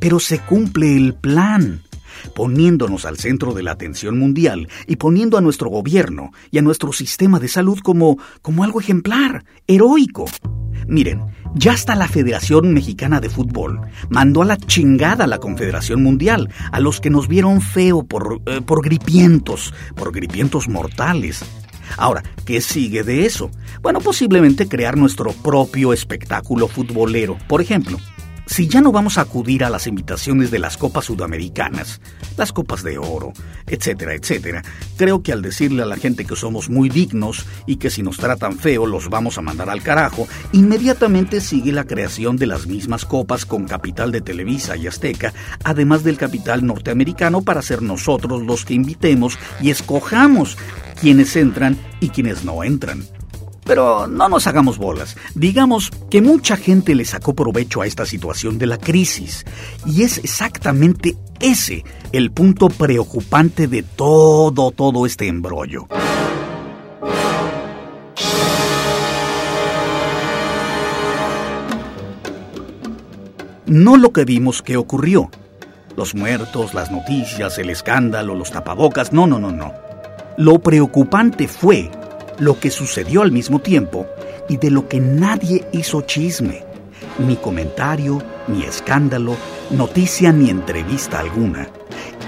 Pero 0.00 0.20
se 0.20 0.38
cumple 0.38 0.96
el 0.96 1.14
plan 1.14 1.82
poniéndonos 2.34 3.04
al 3.04 3.18
centro 3.18 3.52
de 3.54 3.62
la 3.62 3.72
atención 3.72 4.18
mundial 4.18 4.68
y 4.86 4.96
poniendo 4.96 5.38
a 5.38 5.40
nuestro 5.40 5.70
gobierno 5.70 6.32
y 6.50 6.58
a 6.58 6.62
nuestro 6.62 6.92
sistema 6.92 7.38
de 7.38 7.48
salud 7.48 7.78
como, 7.80 8.18
como 8.42 8.64
algo 8.64 8.80
ejemplar, 8.80 9.44
heroico. 9.66 10.26
Miren, 10.86 11.22
ya 11.54 11.72
hasta 11.72 11.94
la 11.94 12.08
Federación 12.08 12.72
Mexicana 12.72 13.20
de 13.20 13.28
Fútbol 13.28 13.80
mandó 14.08 14.42
a 14.42 14.46
la 14.46 14.56
chingada 14.56 15.24
a 15.24 15.26
la 15.26 15.38
Confederación 15.38 16.02
Mundial, 16.02 16.50
a 16.72 16.80
los 16.80 17.00
que 17.00 17.10
nos 17.10 17.28
vieron 17.28 17.60
feo 17.60 18.04
por, 18.04 18.40
eh, 18.46 18.60
por 18.64 18.82
gripientos, 18.82 19.74
por 19.94 20.12
gripientos 20.12 20.68
mortales. 20.68 21.44
Ahora, 21.96 22.22
¿qué 22.44 22.60
sigue 22.60 23.02
de 23.02 23.24
eso? 23.26 23.50
Bueno, 23.82 24.00
posiblemente 24.00 24.68
crear 24.68 24.96
nuestro 24.96 25.32
propio 25.32 25.92
espectáculo 25.92 26.68
futbolero. 26.68 27.38
Por 27.48 27.60
ejemplo, 27.60 27.98
si 28.48 28.66
ya 28.66 28.80
no 28.80 28.92
vamos 28.92 29.18
a 29.18 29.22
acudir 29.22 29.62
a 29.62 29.70
las 29.70 29.86
invitaciones 29.86 30.50
de 30.50 30.58
las 30.58 30.78
copas 30.78 31.04
sudamericanas, 31.04 32.00
las 32.36 32.52
copas 32.52 32.82
de 32.82 32.96
oro, 32.96 33.32
etcétera, 33.66 34.14
etcétera, 34.14 34.62
creo 34.96 35.22
que 35.22 35.32
al 35.32 35.42
decirle 35.42 35.82
a 35.82 35.86
la 35.86 35.96
gente 35.96 36.24
que 36.24 36.34
somos 36.34 36.70
muy 36.70 36.88
dignos 36.88 37.44
y 37.66 37.76
que 37.76 37.90
si 37.90 38.02
nos 38.02 38.16
tratan 38.16 38.58
feo 38.58 38.86
los 38.86 39.10
vamos 39.10 39.36
a 39.36 39.42
mandar 39.42 39.68
al 39.68 39.82
carajo, 39.82 40.26
inmediatamente 40.52 41.42
sigue 41.42 41.72
la 41.72 41.84
creación 41.84 42.36
de 42.36 42.46
las 42.46 42.66
mismas 42.66 43.04
copas 43.04 43.44
con 43.44 43.66
capital 43.66 44.10
de 44.12 44.22
Televisa 44.22 44.76
y 44.76 44.86
Azteca, 44.86 45.34
además 45.62 46.02
del 46.02 46.16
capital 46.16 46.64
norteamericano 46.64 47.42
para 47.42 47.60
ser 47.60 47.82
nosotros 47.82 48.42
los 48.42 48.64
que 48.64 48.74
invitemos 48.74 49.38
y 49.60 49.70
escojamos 49.70 50.56
quienes 51.00 51.36
entran 51.36 51.76
y 52.00 52.08
quienes 52.08 52.44
no 52.44 52.64
entran. 52.64 53.04
Pero 53.68 54.06
no 54.06 54.30
nos 54.30 54.46
hagamos 54.46 54.78
bolas. 54.78 55.14
Digamos 55.34 55.90
que 56.10 56.22
mucha 56.22 56.56
gente 56.56 56.94
le 56.94 57.04
sacó 57.04 57.34
provecho 57.34 57.82
a 57.82 57.86
esta 57.86 58.06
situación 58.06 58.58
de 58.58 58.66
la 58.66 58.78
crisis. 58.78 59.44
Y 59.84 60.02
es 60.02 60.16
exactamente 60.18 61.16
ese 61.38 61.84
el 62.10 62.30
punto 62.32 62.70
preocupante 62.70 63.68
de 63.68 63.82
todo, 63.82 64.70
todo 64.70 65.04
este 65.04 65.28
embrollo. 65.28 65.86
No 73.66 73.98
lo 73.98 74.14
que 74.14 74.24
vimos 74.24 74.62
que 74.62 74.78
ocurrió. 74.78 75.30
Los 75.94 76.14
muertos, 76.14 76.72
las 76.72 76.90
noticias, 76.90 77.58
el 77.58 77.68
escándalo, 77.68 78.34
los 78.34 78.50
tapabocas. 78.50 79.12
No, 79.12 79.26
no, 79.26 79.38
no, 79.38 79.52
no. 79.52 79.74
Lo 80.38 80.60
preocupante 80.60 81.48
fue 81.48 81.90
lo 82.38 82.58
que 82.58 82.70
sucedió 82.70 83.22
al 83.22 83.32
mismo 83.32 83.60
tiempo 83.60 84.06
y 84.48 84.56
de 84.56 84.70
lo 84.70 84.88
que 84.88 85.00
nadie 85.00 85.64
hizo 85.72 86.02
chisme, 86.02 86.64
ni 87.18 87.36
comentario, 87.36 88.22
ni 88.46 88.64
escándalo, 88.64 89.36
noticia 89.70 90.32
ni 90.32 90.50
entrevista 90.50 91.20
alguna. 91.20 91.68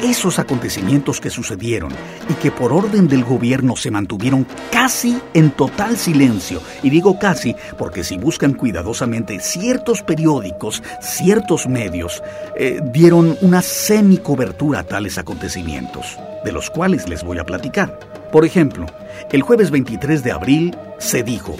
Esos 0.02 0.38
acontecimientos 0.38 1.20
que 1.20 1.28
sucedieron 1.28 1.92
y 2.30 2.32
que 2.34 2.50
por 2.50 2.72
orden 2.72 3.06
del 3.06 3.22
gobierno 3.22 3.76
se 3.76 3.90
mantuvieron 3.90 4.46
casi 4.72 5.18
en 5.34 5.50
total 5.50 5.98
silencio, 5.98 6.62
y 6.82 6.88
digo 6.88 7.18
casi 7.18 7.54
porque 7.76 8.02
si 8.02 8.16
buscan 8.16 8.54
cuidadosamente 8.54 9.40
ciertos 9.40 10.02
periódicos, 10.02 10.82
ciertos 11.02 11.68
medios, 11.68 12.22
eh, 12.56 12.80
dieron 12.94 13.36
una 13.42 13.60
semi-cobertura 13.60 14.80
a 14.80 14.84
tales 14.84 15.18
acontecimientos, 15.18 16.16
de 16.46 16.52
los 16.52 16.70
cuales 16.70 17.06
les 17.06 17.22
voy 17.22 17.38
a 17.38 17.44
platicar. 17.44 17.98
Por 18.32 18.46
ejemplo, 18.46 18.86
el 19.30 19.42
jueves 19.42 19.70
23 19.70 20.24
de 20.24 20.32
abril 20.32 20.76
se 20.98 21.22
dijo, 21.22 21.56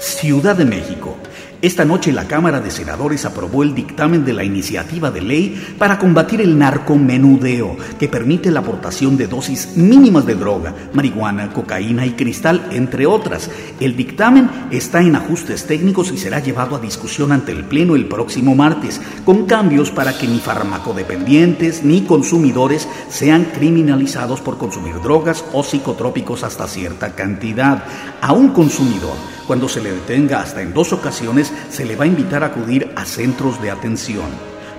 Ciudad 0.00 0.56
de 0.56 0.64
México, 0.64 1.16
esta 1.66 1.86
noche 1.86 2.12
la 2.12 2.28
Cámara 2.28 2.60
de 2.60 2.70
Senadores 2.70 3.24
aprobó 3.24 3.62
el 3.62 3.74
dictamen 3.74 4.22
de 4.22 4.34
la 4.34 4.44
iniciativa 4.44 5.10
de 5.10 5.22
ley 5.22 5.74
para 5.78 5.98
combatir 5.98 6.42
el 6.42 6.58
narcomenudeo, 6.58 7.78
que 7.98 8.06
permite 8.06 8.50
la 8.50 8.60
aportación 8.60 9.16
de 9.16 9.28
dosis 9.28 9.74
mínimas 9.74 10.26
de 10.26 10.34
droga, 10.34 10.74
marihuana, 10.92 11.54
cocaína 11.54 12.04
y 12.04 12.10
cristal, 12.10 12.68
entre 12.70 13.06
otras. 13.06 13.50
El 13.80 13.96
dictamen 13.96 14.50
está 14.70 15.00
en 15.00 15.16
ajustes 15.16 15.66
técnicos 15.66 16.12
y 16.12 16.18
será 16.18 16.40
llevado 16.40 16.76
a 16.76 16.80
discusión 16.80 17.32
ante 17.32 17.52
el 17.52 17.64
Pleno 17.64 17.96
el 17.96 18.08
próximo 18.08 18.54
martes, 18.54 19.00
con 19.24 19.46
cambios 19.46 19.90
para 19.90 20.18
que 20.18 20.28
ni 20.28 20.40
farmacodependientes 20.40 21.82
ni 21.82 22.02
consumidores 22.02 22.86
sean 23.08 23.46
criminalizados 23.54 24.42
por 24.42 24.58
consumir 24.58 25.00
drogas 25.00 25.42
o 25.54 25.62
psicotrópicos 25.62 26.44
hasta 26.44 26.68
cierta 26.68 27.14
cantidad. 27.14 27.84
A 28.20 28.34
un 28.34 28.50
consumidor 28.50 29.14
cuando 29.46 29.68
se 29.68 29.80
le 29.80 29.92
detenga 29.92 30.40
hasta 30.40 30.62
en 30.62 30.72
dos 30.72 30.92
ocasiones, 30.92 31.52
se 31.70 31.84
le 31.84 31.96
va 31.96 32.04
a 32.04 32.08
invitar 32.08 32.42
a 32.42 32.46
acudir 32.46 32.92
a 32.96 33.04
centros 33.04 33.60
de 33.62 33.70
atención. 33.70 34.26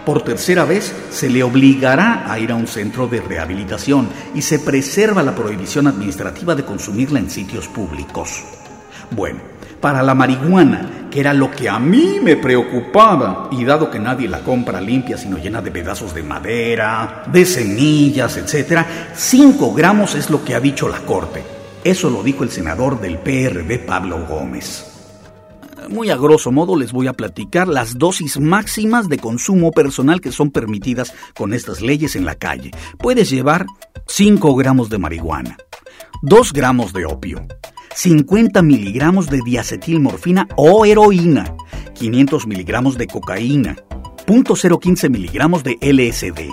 Por 0.06 0.22
tercera 0.22 0.66
vez, 0.66 0.94
se 1.10 1.30
le 1.30 1.42
obligará 1.42 2.32
a 2.32 2.38
ir 2.38 2.52
a 2.52 2.56
un 2.56 2.68
centro 2.68 3.08
de 3.08 3.22
rehabilitación 3.22 4.08
y 4.36 4.44
se 4.44 4.60
preserva 4.60 5.24
la 5.24 5.34
prohibición 5.34 5.88
administrativa 5.88 6.54
de 6.54 6.64
consumirla 6.64 7.20
en 7.20 7.30
sitios 7.32 7.68
públicos. 7.68 8.44
Bueno, 9.10 9.40
para 9.82 10.04
la 10.04 10.14
marihuana, 10.14 11.08
que 11.10 11.20
era 11.20 11.34
lo 11.34 11.50
que 11.50 11.70
a 11.70 11.80
mí 11.80 12.20
me 12.22 12.38
preocupaba, 12.38 13.50
y 13.52 13.64
dado 13.66 13.90
que 13.90 14.00
nadie 14.00 14.28
la 14.28 14.42
compra 14.42 14.80
limpia 14.80 15.18
sino 15.18 15.38
llena 15.38 15.62
de 15.62 15.72
pedazos 15.72 16.14
de 16.14 16.24
madera, 16.24 17.24
de 17.32 17.46
semillas, 17.46 18.38
etc., 18.38 18.82
5 19.16 19.74
gramos 19.74 20.14
es 20.16 20.30
lo 20.30 20.44
que 20.44 20.54
ha 20.54 20.60
dicho 20.60 20.88
la 20.88 21.00
Corte. 21.00 21.55
Eso 21.86 22.10
lo 22.10 22.24
dijo 22.24 22.44
el 22.44 22.50
senador 22.50 23.00
del 23.00 23.20
PRD 23.20 23.78
Pablo 23.78 24.26
Gómez. 24.28 24.92
Muy 25.88 26.10
a 26.10 26.18
grosso 26.18 26.52
modo 26.52 26.76
les 26.76 26.92
voy 26.92 27.06
a 27.06 27.14
platicar 27.14 27.68
las 27.68 28.00
dosis 28.00 28.40
máximas 28.40 29.08
de 29.08 29.20
consumo 29.20 29.70
personal 29.70 30.20
que 30.20 30.32
son 30.32 30.50
permitidas 30.50 31.14
con 31.38 31.54
estas 31.54 31.82
leyes 31.82 32.16
en 32.16 32.26
la 32.26 32.34
calle. 32.34 32.72
Puedes 32.98 33.30
llevar 33.30 33.68
5 34.08 34.56
gramos 34.56 34.90
de 34.90 34.98
marihuana, 34.98 35.58
2 36.24 36.54
gramos 36.54 36.92
de 36.92 37.06
opio, 37.06 37.46
50 37.94 38.64
miligramos 38.64 39.30
de 39.30 39.42
diacetilmorfina 39.46 40.48
o 40.58 40.88
heroína, 40.88 41.56
500 41.94 42.48
miligramos 42.48 42.98
de 42.98 43.06
cocaína, 43.06 43.76
.015 44.26 45.08
miligramos 45.12 45.64
de 45.64 45.78
LSD, 45.82 46.50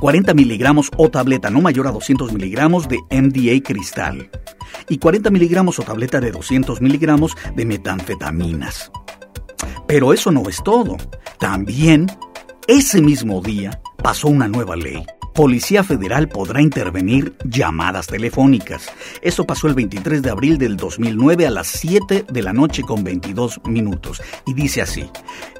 40 0.00 0.32
miligramos 0.32 0.90
o 0.96 1.10
tableta 1.10 1.50
no 1.50 1.60
mayor 1.60 1.86
a 1.86 1.92
200 1.92 2.32
miligramos 2.32 2.88
de 2.88 2.98
MDA 3.10 3.62
cristal 3.62 4.30
y 4.88 4.98
40 4.98 5.30
miligramos 5.30 5.78
o 5.78 5.82
tableta 5.82 6.20
de 6.20 6.32
200 6.32 6.80
miligramos 6.80 7.36
de 7.54 7.66
metanfetaminas. 7.66 8.90
Pero 9.86 10.14
eso 10.14 10.30
no 10.30 10.48
es 10.48 10.62
todo. 10.64 10.96
También, 11.38 12.06
ese 12.66 13.02
mismo 13.02 13.42
día, 13.42 13.80
pasó 14.02 14.28
una 14.28 14.48
nueva 14.48 14.74
ley 14.74 15.04
Policía 15.34 15.82
Federal 15.82 16.28
podrá 16.28 16.60
intervenir 16.60 17.34
llamadas 17.44 18.06
telefónicas. 18.06 18.90
Eso 19.22 19.46
pasó 19.46 19.68
el 19.68 19.74
23 19.74 20.22
de 20.22 20.30
abril 20.30 20.58
del 20.58 20.76
2009 20.76 21.46
a 21.46 21.50
las 21.50 21.68
7 21.68 22.26
de 22.28 22.42
la 22.42 22.52
noche 22.52 22.82
con 22.82 23.02
22 23.02 23.60
minutos. 23.64 24.22
Y 24.46 24.54
dice 24.54 24.82
así, 24.82 25.10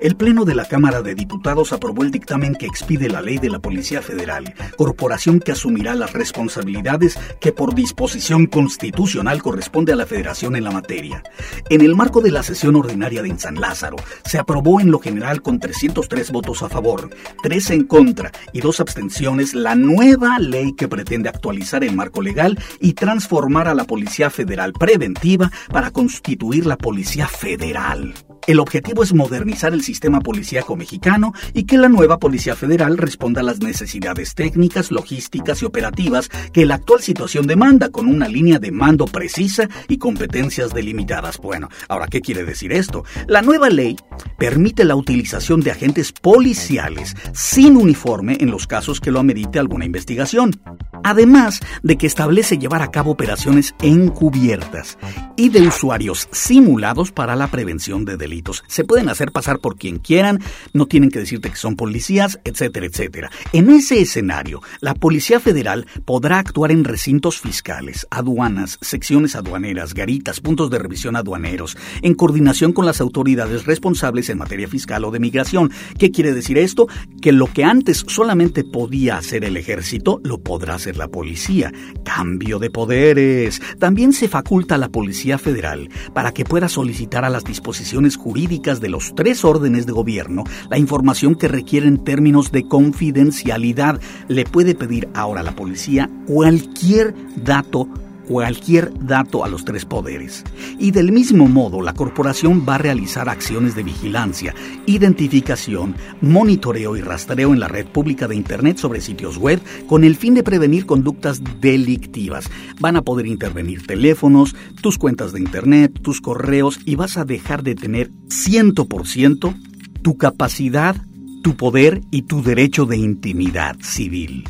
el 0.00 0.16
Pleno 0.16 0.44
de 0.44 0.54
la 0.54 0.66
Cámara 0.66 1.02
de 1.02 1.14
Diputados 1.14 1.72
aprobó 1.72 2.02
el 2.02 2.10
dictamen 2.10 2.54
que 2.54 2.66
expide 2.66 3.08
la 3.08 3.22
ley 3.22 3.38
de 3.38 3.50
la 3.50 3.60
Policía 3.60 4.02
Federal, 4.02 4.54
corporación 4.76 5.40
que 5.40 5.52
asumirá 5.52 5.94
las 5.94 6.12
responsabilidades 6.12 7.18
que 7.40 7.52
por 7.52 7.74
disposición 7.74 8.46
constitucional 8.46 9.42
corresponde 9.42 9.92
a 9.92 9.96
la 9.96 10.06
Federación 10.06 10.56
en 10.56 10.64
la 10.64 10.70
materia. 10.70 11.22
En 11.68 11.80
el 11.80 11.94
marco 11.94 12.20
de 12.20 12.32
la 12.32 12.42
sesión 12.42 12.76
ordinaria 12.76 13.22
de 13.22 13.30
San 13.38 13.60
Lázaro, 13.60 13.96
se 14.24 14.38
aprobó 14.38 14.80
en 14.80 14.90
lo 14.90 14.98
general 14.98 15.40
con 15.40 15.60
303 15.60 16.30
votos 16.32 16.62
a 16.62 16.68
favor, 16.68 17.10
3 17.42 17.70
en 17.70 17.84
contra 17.84 18.32
y 18.52 18.60
dos 18.60 18.80
abstenciones 18.80 19.54
la 19.60 19.74
nueva 19.74 20.38
ley 20.38 20.72
que 20.72 20.88
pretende 20.88 21.28
actualizar 21.28 21.84
el 21.84 21.94
marco 21.94 22.22
legal 22.22 22.58
y 22.80 22.94
transformar 22.94 23.68
a 23.68 23.74
la 23.74 23.84
Policía 23.84 24.30
Federal 24.30 24.72
Preventiva 24.72 25.50
para 25.70 25.90
constituir 25.90 26.66
la 26.66 26.76
Policía 26.76 27.26
Federal. 27.26 28.14
El 28.50 28.58
objetivo 28.58 29.04
es 29.04 29.14
modernizar 29.14 29.72
el 29.74 29.84
sistema 29.84 30.18
policíaco 30.18 30.74
mexicano 30.74 31.32
y 31.54 31.66
que 31.66 31.78
la 31.78 31.88
nueva 31.88 32.18
Policía 32.18 32.56
Federal 32.56 32.98
responda 32.98 33.42
a 33.42 33.44
las 33.44 33.60
necesidades 33.60 34.34
técnicas, 34.34 34.90
logísticas 34.90 35.62
y 35.62 35.66
operativas 35.66 36.28
que 36.52 36.66
la 36.66 36.74
actual 36.74 37.00
situación 37.00 37.46
demanda, 37.46 37.90
con 37.90 38.08
una 38.08 38.26
línea 38.26 38.58
de 38.58 38.72
mando 38.72 39.06
precisa 39.06 39.68
y 39.86 39.98
competencias 39.98 40.74
delimitadas. 40.74 41.38
Bueno, 41.38 41.68
ahora, 41.88 42.08
¿qué 42.08 42.20
quiere 42.20 42.44
decir 42.44 42.72
esto? 42.72 43.04
La 43.28 43.40
nueva 43.40 43.70
ley 43.70 43.94
permite 44.36 44.84
la 44.84 44.96
utilización 44.96 45.60
de 45.60 45.70
agentes 45.70 46.10
policiales 46.10 47.14
sin 47.32 47.76
uniforme 47.76 48.36
en 48.40 48.50
los 48.50 48.66
casos 48.66 48.98
que 48.98 49.12
lo 49.12 49.20
amerite 49.20 49.60
alguna 49.60 49.84
investigación 49.84 50.60
además 51.02 51.60
de 51.82 51.96
que 51.96 52.06
establece 52.06 52.58
llevar 52.58 52.82
a 52.82 52.90
cabo 52.90 53.10
operaciones 53.12 53.74
encubiertas 53.80 54.98
y 55.36 55.48
de 55.48 55.66
usuarios 55.66 56.28
simulados 56.32 57.12
para 57.12 57.36
la 57.36 57.48
prevención 57.48 58.04
de 58.04 58.16
delitos. 58.16 58.39
Se 58.66 58.84
pueden 58.84 59.08
hacer 59.08 59.32
pasar 59.32 59.58
por 59.58 59.76
quien 59.76 59.98
quieran, 59.98 60.40
no 60.72 60.86
tienen 60.86 61.10
que 61.10 61.18
decirte 61.18 61.50
que 61.50 61.56
son 61.56 61.76
policías, 61.76 62.38
etcétera, 62.44 62.86
etcétera. 62.86 63.30
En 63.52 63.70
ese 63.70 64.00
escenario, 64.00 64.62
la 64.80 64.94
Policía 64.94 65.40
Federal 65.40 65.86
podrá 66.04 66.38
actuar 66.38 66.72
en 66.72 66.84
recintos 66.84 67.40
fiscales, 67.40 68.06
aduanas, 68.10 68.78
secciones 68.80 69.36
aduaneras, 69.36 69.94
garitas, 69.94 70.40
puntos 70.40 70.70
de 70.70 70.78
revisión 70.78 71.16
aduaneros, 71.16 71.76
en 72.02 72.14
coordinación 72.14 72.72
con 72.72 72.86
las 72.86 73.00
autoridades 73.00 73.66
responsables 73.66 74.28
en 74.30 74.38
materia 74.38 74.68
fiscal 74.68 75.04
o 75.04 75.10
de 75.10 75.20
migración. 75.20 75.70
¿Qué 75.98 76.10
quiere 76.10 76.32
decir 76.32 76.58
esto? 76.58 76.86
Que 77.20 77.32
lo 77.32 77.46
que 77.46 77.64
antes 77.64 78.04
solamente 78.08 78.64
podía 78.64 79.16
hacer 79.16 79.44
el 79.44 79.56
ejército, 79.56 80.20
lo 80.24 80.38
podrá 80.38 80.74
hacer 80.74 80.96
la 80.96 81.08
policía. 81.08 81.72
Cambio 82.04 82.58
de 82.58 82.70
poderes. 82.70 83.60
También 83.78 84.12
se 84.12 84.28
faculta 84.28 84.74
a 84.74 84.78
la 84.78 84.88
Policía 84.88 85.38
Federal 85.38 85.88
para 86.14 86.32
que 86.32 86.44
pueda 86.44 86.68
solicitar 86.68 87.24
a 87.24 87.30
las 87.30 87.44
disposiciones 87.44 88.16
jurídicas 88.20 88.80
de 88.80 88.90
los 88.90 89.14
tres 89.14 89.44
órdenes 89.44 89.86
de 89.86 89.92
gobierno 89.92 90.44
la 90.68 90.78
información 90.78 91.34
que 91.34 91.48
requiere 91.48 91.88
en 91.88 92.04
términos 92.04 92.52
de 92.52 92.68
confidencialidad. 92.68 94.00
Le 94.28 94.44
puede 94.44 94.74
pedir 94.74 95.08
ahora 95.14 95.40
a 95.40 95.44
la 95.44 95.56
policía 95.56 96.10
cualquier 96.26 97.14
dato 97.36 97.88
cualquier 98.30 98.92
dato 98.96 99.44
a 99.44 99.48
los 99.48 99.64
tres 99.64 99.84
poderes. 99.84 100.44
Y 100.78 100.92
del 100.92 101.10
mismo 101.10 101.48
modo, 101.48 101.82
la 101.82 101.94
corporación 101.94 102.64
va 102.66 102.76
a 102.76 102.78
realizar 102.78 103.28
acciones 103.28 103.74
de 103.74 103.82
vigilancia, 103.82 104.54
identificación, 104.86 105.96
monitoreo 106.20 106.96
y 106.96 107.00
rastreo 107.00 107.52
en 107.52 107.58
la 107.58 107.66
red 107.66 107.86
pública 107.86 108.28
de 108.28 108.36
Internet 108.36 108.78
sobre 108.78 109.00
sitios 109.00 109.36
web 109.36 109.60
con 109.88 110.04
el 110.04 110.14
fin 110.14 110.34
de 110.34 110.44
prevenir 110.44 110.86
conductas 110.86 111.42
delictivas. 111.60 112.48
Van 112.78 112.94
a 112.94 113.02
poder 113.02 113.26
intervenir 113.26 113.84
teléfonos, 113.84 114.54
tus 114.80 114.96
cuentas 114.96 115.32
de 115.32 115.40
Internet, 115.40 115.98
tus 116.00 116.20
correos 116.20 116.78
y 116.84 116.94
vas 116.94 117.16
a 117.16 117.24
dejar 117.24 117.64
de 117.64 117.74
tener 117.74 118.12
100% 118.28 119.56
tu 120.02 120.16
capacidad, 120.16 120.94
tu 121.42 121.56
poder 121.56 122.02
y 122.12 122.22
tu 122.22 122.44
derecho 122.44 122.86
de 122.86 122.96
intimidad 122.96 123.76
civil. 123.80 124.44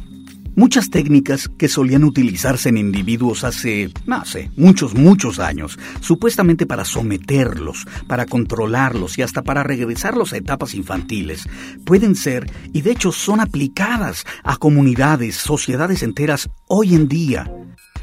Muchas 0.56 0.90
técnicas 0.90 1.48
que 1.48 1.68
solían 1.68 2.04
utilizarse 2.04 2.68
en 2.68 2.76
individuos 2.76 3.44
hace, 3.44 3.92
no 4.06 4.24
sé, 4.24 4.50
muchos, 4.56 4.94
muchos 4.94 5.38
años, 5.38 5.78
supuestamente 6.00 6.66
para 6.66 6.84
someterlos, 6.84 7.86
para 8.06 8.26
controlarlos 8.26 9.16
y 9.18 9.22
hasta 9.22 9.42
para 9.42 9.62
regresarlos 9.62 10.32
a 10.32 10.36
etapas 10.36 10.74
infantiles, 10.74 11.48
pueden 11.84 12.16
ser, 12.16 12.50
y 12.72 12.82
de 12.82 12.92
hecho 12.92 13.12
son 13.12 13.40
aplicadas 13.40 14.24
a 14.42 14.56
comunidades, 14.56 15.36
sociedades 15.36 16.02
enteras 16.02 16.50
hoy 16.66 16.94
en 16.94 17.08
día. 17.08 17.50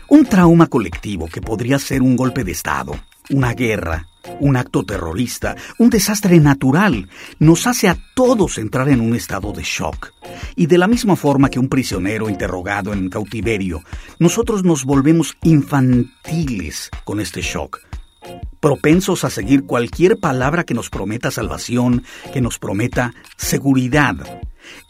Un 0.10 0.26
trauma 0.26 0.68
colectivo 0.68 1.28
que 1.28 1.42
podría 1.42 1.80
ser 1.80 2.02
un 2.02 2.16
golpe 2.16 2.46
de 2.46 2.54
Estado, 2.54 2.98
una 3.30 3.54
guerra, 3.54 4.08
un 4.40 4.58
acto 4.58 4.84
terrorista, 4.84 5.56
un 5.78 5.90
desastre 5.90 6.40
natural, 6.40 7.10
nos 7.40 7.68
hace 7.68 7.90
a 7.90 7.98
todos 8.16 8.58
entrar 8.58 8.90
en 8.90 9.02
un 9.02 9.16
estado 9.16 9.52
de 9.54 9.64
shock. 9.64 10.14
Y 10.56 10.68
de 10.68 10.78
la 10.78 10.88
misma 10.88 11.16
forma 11.16 11.50
que 11.50 11.60
un 11.60 11.70
prisionero 11.70 12.30
interrogado 12.30 12.94
en 12.94 13.10
cautiverio, 13.10 13.82
nosotros 14.20 14.64
nos 14.64 14.86
volvemos 14.86 15.38
infantiles 15.44 16.90
con 17.04 17.20
este 17.20 17.42
shock, 17.42 17.80
propensos 18.60 19.24
a 19.24 19.30
seguir 19.30 19.66
cualquier 19.66 20.18
palabra 20.18 20.64
que 20.64 20.74
nos 20.74 20.90
prometa 20.90 21.32
salvación, 21.32 22.04
que 22.34 22.42
nos 22.42 22.60
prometa 22.60 23.14
seguridad. 23.38 24.16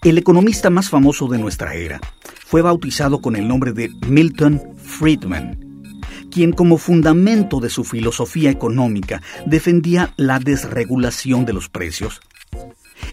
El 0.04 0.18
economista 0.18 0.70
más 0.70 0.90
famoso 0.90 1.28
de 1.28 1.38
nuestra 1.38 1.76
era 1.76 2.00
fue 2.46 2.62
bautizado 2.62 3.22
con 3.22 3.36
el 3.36 3.48
nombre 3.48 3.74
de 3.74 3.90
Milton 4.08 4.62
Friedman 4.78 5.67
quien 6.38 6.52
como 6.52 6.78
fundamento 6.78 7.60
de 7.60 7.72
su 7.72 7.84
filosofía 7.84 8.52
económica 8.52 9.24
defendía 9.48 10.14
la 10.18 10.38
desregulación 10.38 11.46
de 11.46 11.54
los 11.54 11.68
precios, 11.68 12.22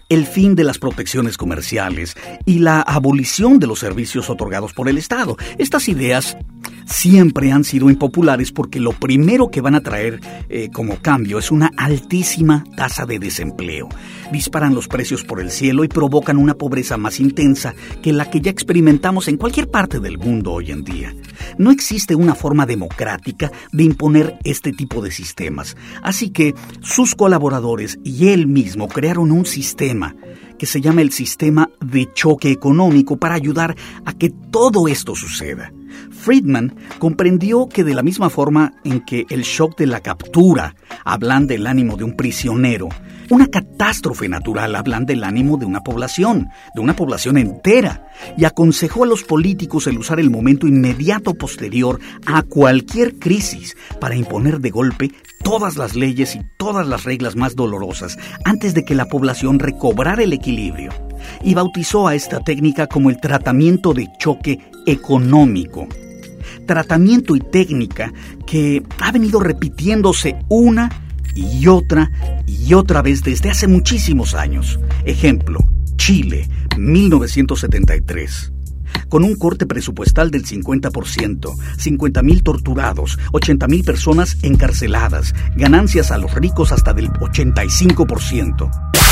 el 0.09 0.27
fin 0.27 0.53
de 0.53 0.63
las 0.63 0.77
protecciones 0.77 1.35
comerciales 1.35 2.15
y 2.45 2.59
la 2.59 2.81
abolición 2.81 3.57
de 3.57 3.65
los 3.65 3.79
servicios 3.79 4.29
otorgados 4.29 4.73
por 4.73 4.89
el 4.89 4.99
Estado. 4.99 5.37
Estas 5.57 5.89
ideas 5.89 6.37
siempre 6.85 7.51
han 7.51 7.63
sido 7.63 7.89
impopulares 7.89 8.51
porque 8.51 8.79
lo 8.79 8.91
primero 8.91 9.49
que 9.49 9.61
van 9.61 9.75
a 9.75 9.81
traer 9.81 10.19
eh, 10.49 10.69
como 10.71 10.97
cambio 10.97 11.39
es 11.39 11.51
una 11.51 11.71
altísima 11.77 12.63
tasa 12.75 13.05
de 13.05 13.19
desempleo. 13.19 13.89
Disparan 14.31 14.73
los 14.73 14.87
precios 14.87 15.23
por 15.23 15.39
el 15.39 15.51
cielo 15.51 15.83
y 15.83 15.87
provocan 15.87 16.37
una 16.37 16.55
pobreza 16.55 16.97
más 16.97 17.19
intensa 17.19 17.73
que 18.01 18.13
la 18.13 18.29
que 18.29 18.41
ya 18.41 18.51
experimentamos 18.51 19.27
en 19.27 19.37
cualquier 19.37 19.69
parte 19.69 19.99
del 19.99 20.17
mundo 20.17 20.53
hoy 20.53 20.71
en 20.71 20.83
día. 20.83 21.15
No 21.57 21.71
existe 21.71 22.15
una 22.15 22.35
forma 22.35 22.65
democrática 22.65 23.51
de 23.71 23.83
imponer 23.83 24.37
este 24.43 24.71
tipo 24.71 25.01
de 25.01 25.11
sistemas, 25.11 25.75
así 26.01 26.29
que 26.29 26.53
sus 26.81 27.15
colaboradores 27.15 27.99
y 28.03 28.29
él 28.29 28.47
mismo 28.47 28.87
crearon 28.87 29.31
un 29.31 29.45
sistema 29.45 30.15
que 30.57 30.65
se 30.65 30.81
llama 30.81 31.01
el 31.01 31.11
sistema 31.11 31.69
de 31.81 32.11
choque 32.13 32.51
económico 32.51 33.17
para 33.17 33.35
ayudar 33.35 33.75
a 34.05 34.13
que 34.13 34.29
todo 34.29 34.87
esto 34.87 35.15
suceda. 35.15 35.71
Friedman 36.25 36.75
comprendió 36.97 37.69
que 37.69 37.83
de 37.83 37.93
la 37.93 38.01
misma 38.01 38.31
forma 38.31 38.73
en 38.83 39.01
que 39.01 39.27
el 39.29 39.43
shock 39.43 39.77
de 39.77 39.85
la 39.85 39.99
captura 39.99 40.75
hablan 41.03 41.45
del 41.45 41.67
ánimo 41.67 41.97
de 41.97 42.03
un 42.03 42.15
prisionero, 42.15 42.89
una 43.29 43.45
catástrofe 43.45 44.27
natural 44.27 44.75
hablan 44.75 45.05
del 45.05 45.23
ánimo 45.23 45.57
de 45.57 45.67
una 45.67 45.81
población, 45.81 46.49
de 46.73 46.81
una 46.81 46.95
población 46.95 47.37
entera, 47.37 48.07
y 48.39 48.45
aconsejó 48.45 49.03
a 49.03 49.07
los 49.07 49.23
políticos 49.23 49.85
el 49.85 49.99
usar 49.99 50.19
el 50.19 50.31
momento 50.31 50.65
inmediato 50.65 51.35
posterior 51.35 51.99
a 52.25 52.41
cualquier 52.41 53.19
crisis 53.19 53.77
para 54.01 54.15
imponer 54.15 54.61
de 54.61 54.71
golpe 54.71 55.11
todas 55.43 55.77
las 55.77 55.95
leyes 55.95 56.35
y 56.35 56.41
todas 56.57 56.87
las 56.87 57.03
reglas 57.03 57.35
más 57.35 57.55
dolorosas 57.55 58.17
antes 58.45 58.73
de 58.73 58.83
que 58.83 58.95
la 58.95 59.05
población 59.05 59.59
recobrara 59.59 60.23
el 60.23 60.33
equilibrio 60.33 60.91
y 61.43 61.53
bautizó 61.53 62.07
a 62.07 62.15
esta 62.15 62.39
técnica 62.39 62.87
como 62.87 63.11
el 63.11 63.21
tratamiento 63.21 63.93
de 63.93 64.07
choque 64.17 64.71
económico. 64.87 65.87
Tratamiento 66.65 67.35
y 67.35 67.39
técnica 67.39 68.13
que 68.45 68.83
ha 68.99 69.11
venido 69.11 69.39
repitiéndose 69.39 70.35
una 70.49 70.89
y 71.35 71.67
otra 71.67 72.11
y 72.47 72.73
otra 72.73 73.01
vez 73.01 73.23
desde 73.23 73.49
hace 73.49 73.67
muchísimos 73.67 74.33
años. 74.33 74.79
Ejemplo, 75.05 75.59
Chile, 75.97 76.49
1973 76.77 78.53
con 79.09 79.23
un 79.23 79.35
corte 79.35 79.65
presupuestal 79.65 80.31
del 80.31 80.45
50%, 80.45 80.91
50.000 80.91 82.43
torturados, 82.43 83.19
80.000 83.31 83.85
personas 83.85 84.37
encarceladas, 84.41 85.33
ganancias 85.55 86.11
a 86.11 86.17
los 86.17 86.33
ricos 86.35 86.71
hasta 86.71 86.93
del 86.93 87.09
85%. 87.11 89.04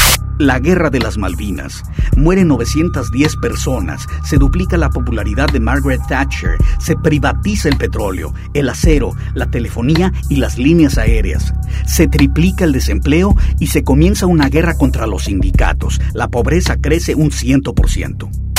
La 0.43 0.59
guerra 0.59 0.89
de 0.89 0.99
las 0.99 1.17
Malvinas. 1.17 1.83
Mueren 2.17 2.49
910 2.49 3.37
personas, 3.37 4.05
se 4.25 4.35
duplica 4.35 4.75
la 4.75 4.89
popularidad 4.89 5.47
de 5.49 5.61
Margaret 5.61 6.01
Thatcher, 6.09 6.57
se 6.79 6.97
privatiza 6.97 7.69
el 7.69 7.77
petróleo, 7.77 8.33
el 8.53 8.67
acero, 8.67 9.13
la 9.35 9.49
telefonía 9.49 10.11
y 10.27 10.35
las 10.35 10.57
líneas 10.57 10.97
aéreas. 10.97 11.53
Se 11.85 12.09
triplica 12.09 12.65
el 12.65 12.73
desempleo 12.73 13.37
y 13.57 13.67
se 13.67 13.85
comienza 13.85 14.25
una 14.25 14.49
guerra 14.49 14.73
contra 14.73 15.07
los 15.07 15.23
sindicatos. 15.23 16.01
La 16.13 16.27
pobreza 16.27 16.75
crece 16.75 17.15
un 17.15 17.31
100%. 17.31 18.52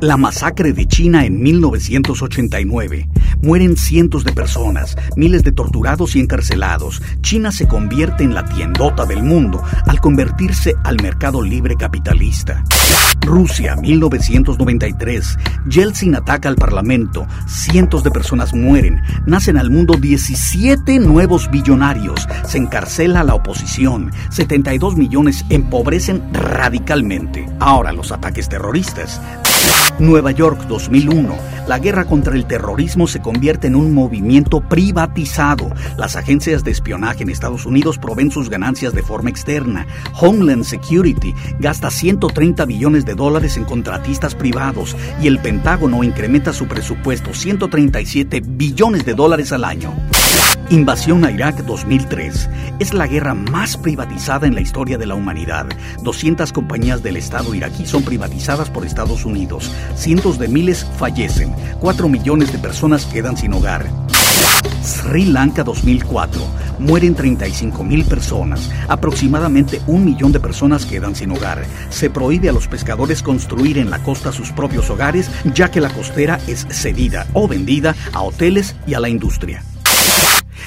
La 0.00 0.16
masacre 0.16 0.72
de 0.72 0.86
China 0.86 1.24
en 1.24 1.40
1989. 1.42 3.08
Mueren 3.42 3.76
cientos 3.76 4.24
de 4.24 4.32
personas, 4.32 4.96
miles 5.16 5.44
de 5.44 5.52
torturados 5.52 6.16
y 6.16 6.20
encarcelados. 6.20 7.00
China 7.20 7.52
se 7.52 7.66
convierte 7.66 8.24
en 8.24 8.34
la 8.34 8.44
tiendota 8.44 9.06
del 9.06 9.22
mundo 9.22 9.62
al 9.86 10.00
convertirse 10.00 10.74
al 10.84 10.96
mercado 11.02 11.42
libre 11.42 11.76
capitalista. 11.76 12.64
Rusia, 13.20 13.76
1993. 13.76 15.38
Yeltsin 15.68 16.14
ataca 16.14 16.48
al 16.48 16.56
Parlamento. 16.56 17.26
Cientos 17.46 18.04
de 18.04 18.10
personas 18.10 18.52
mueren. 18.52 19.00
Nacen 19.26 19.56
al 19.56 19.70
mundo 19.70 19.94
17 19.94 20.98
nuevos 20.98 21.50
billonarios. 21.50 22.28
Se 22.44 22.58
encarcela 22.58 23.20
a 23.20 23.24
la 23.24 23.34
oposición. 23.34 24.10
72 24.30 24.96
millones 24.96 25.44
empobrecen 25.48 26.22
radicalmente. 26.32 27.46
Ahora 27.60 27.92
los 27.92 28.12
ataques 28.12 28.48
terroristas. 28.48 29.20
Nueva 29.98 30.32
York 30.32 30.66
2001. 30.66 31.36
La 31.68 31.78
guerra 31.78 32.04
contra 32.04 32.34
el 32.34 32.46
terrorismo 32.46 33.06
se 33.06 33.22
convierte 33.22 33.68
en 33.68 33.76
un 33.76 33.94
movimiento 33.94 34.60
privatizado. 34.60 35.72
Las 35.96 36.16
agencias 36.16 36.64
de 36.64 36.72
espionaje 36.72 37.22
en 37.22 37.30
Estados 37.30 37.64
Unidos 37.64 37.98
proveen 37.98 38.30
sus 38.30 38.50
ganancias 38.50 38.92
de 38.92 39.02
forma 39.02 39.30
externa. 39.30 39.86
Homeland 40.20 40.64
Security 40.64 41.34
gasta 41.58 41.90
130 41.90 42.64
billones 42.64 43.04
de 43.04 43.14
dólares 43.14 43.56
en 43.56 43.64
contratistas 43.64 44.34
privados 44.34 44.96
y 45.22 45.26
el 45.26 45.38
Pentágono 45.38 46.02
incrementa 46.02 46.52
su 46.52 46.66
presupuesto 46.66 47.32
137 47.32 48.42
billones 48.44 49.04
de 49.04 49.14
dólares 49.14 49.52
al 49.52 49.64
año. 49.64 49.94
Invasión 50.70 51.24
a 51.26 51.30
Irak 51.30 51.62
2003. 51.64 52.48
Es 52.78 52.94
la 52.94 53.06
guerra 53.06 53.34
más 53.34 53.76
privatizada 53.76 54.46
en 54.46 54.54
la 54.54 54.62
historia 54.62 54.96
de 54.96 55.06
la 55.06 55.14
humanidad. 55.14 55.66
200 56.02 56.52
compañías 56.52 57.02
del 57.02 57.18
Estado 57.18 57.54
iraquí 57.54 57.86
son 57.86 58.02
privatizadas 58.02 58.70
por 58.70 58.86
Estados 58.86 59.26
Unidos. 59.26 59.70
Cientos 59.94 60.38
de 60.38 60.48
miles 60.48 60.86
fallecen. 60.96 61.54
4 61.80 62.08
millones 62.08 62.50
de 62.50 62.58
personas 62.58 63.04
quedan 63.04 63.36
sin 63.36 63.52
hogar. 63.52 63.86
Sri 64.82 65.26
Lanka 65.26 65.64
2004. 65.64 66.40
Mueren 66.78 67.14
35 67.14 67.84
mil 67.84 68.04
personas. 68.06 68.70
Aproximadamente 68.88 69.82
un 69.86 70.04
millón 70.04 70.32
de 70.32 70.40
personas 70.40 70.86
quedan 70.86 71.14
sin 71.14 71.30
hogar. 71.30 71.62
Se 71.90 72.08
prohíbe 72.08 72.48
a 72.48 72.52
los 72.52 72.68
pescadores 72.68 73.22
construir 73.22 73.76
en 73.76 73.90
la 73.90 74.02
costa 74.02 74.32
sus 74.32 74.50
propios 74.50 74.88
hogares, 74.88 75.30
ya 75.54 75.70
que 75.70 75.80
la 75.80 75.90
costera 75.90 76.40
es 76.48 76.66
cedida 76.70 77.26
o 77.34 77.48
vendida 77.48 77.94
a 78.14 78.22
hoteles 78.22 78.74
y 78.86 78.94
a 78.94 79.00
la 79.00 79.10
industria. 79.10 79.62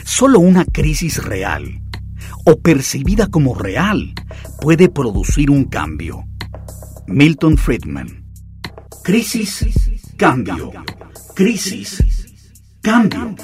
Solo 0.07 0.39
una 0.39 0.63
crisis 0.63 1.21
real, 1.21 1.81
o 2.45 2.57
percibida 2.61 3.27
como 3.27 3.53
real, 3.53 4.13
puede 4.61 4.87
producir 4.87 5.51
un 5.51 5.65
cambio. 5.65 6.23
Milton 7.07 7.57
Friedman. 7.57 8.25
Crisis, 9.03 9.65
cambio. 10.15 10.71
Crisis, 11.35 12.01
cambio. 12.81 13.35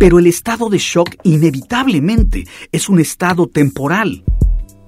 Pero 0.00 0.18
el 0.18 0.26
estado 0.26 0.68
de 0.68 0.78
shock 0.78 1.14
inevitablemente 1.22 2.44
es 2.72 2.88
un 2.88 2.98
estado 2.98 3.46
temporal. 3.46 4.24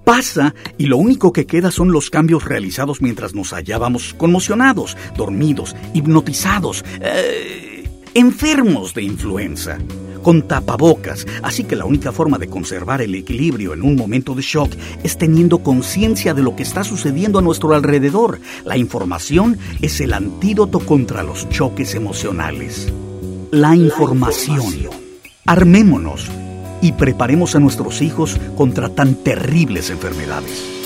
Pasa 0.04 0.56
y 0.76 0.86
lo 0.86 0.96
único 0.96 1.32
que 1.32 1.46
queda 1.46 1.70
son 1.70 1.92
los 1.92 2.10
cambios 2.10 2.44
realizados 2.44 3.00
mientras 3.00 3.32
nos 3.32 3.52
hallábamos 3.52 4.12
conmocionados, 4.14 4.96
dormidos, 5.16 5.76
hipnotizados. 5.94 6.84
Eh, 7.00 7.88
enfermos 8.14 8.92
de 8.92 9.04
influenza, 9.04 9.78
con 10.22 10.42
tapabocas, 10.42 11.26
así 11.42 11.64
que 11.64 11.76
la 11.76 11.84
única 11.84 12.12
forma 12.12 12.38
de 12.38 12.48
conservar 12.48 13.02
el 13.02 13.14
equilibrio 13.14 13.74
en 13.74 13.82
un 13.82 13.96
momento 13.96 14.34
de 14.34 14.42
shock 14.42 14.72
es 15.02 15.16
teniendo 15.18 15.58
conciencia 15.58 16.34
de 16.34 16.42
lo 16.42 16.56
que 16.56 16.62
está 16.62 16.84
sucediendo 16.84 17.38
a 17.38 17.42
nuestro 17.42 17.74
alrededor. 17.74 18.40
La 18.64 18.76
información 18.76 19.58
es 19.80 20.00
el 20.00 20.12
antídoto 20.12 20.80
contra 20.80 21.22
los 21.22 21.48
choques 21.48 21.94
emocionales. 21.94 22.92
La 23.50 23.74
información. 23.74 24.88
Armémonos 25.46 26.30
y 26.82 26.92
preparemos 26.92 27.56
a 27.56 27.60
nuestros 27.60 28.02
hijos 28.02 28.38
contra 28.56 28.88
tan 28.88 29.14
terribles 29.16 29.90
enfermedades. 29.90 30.80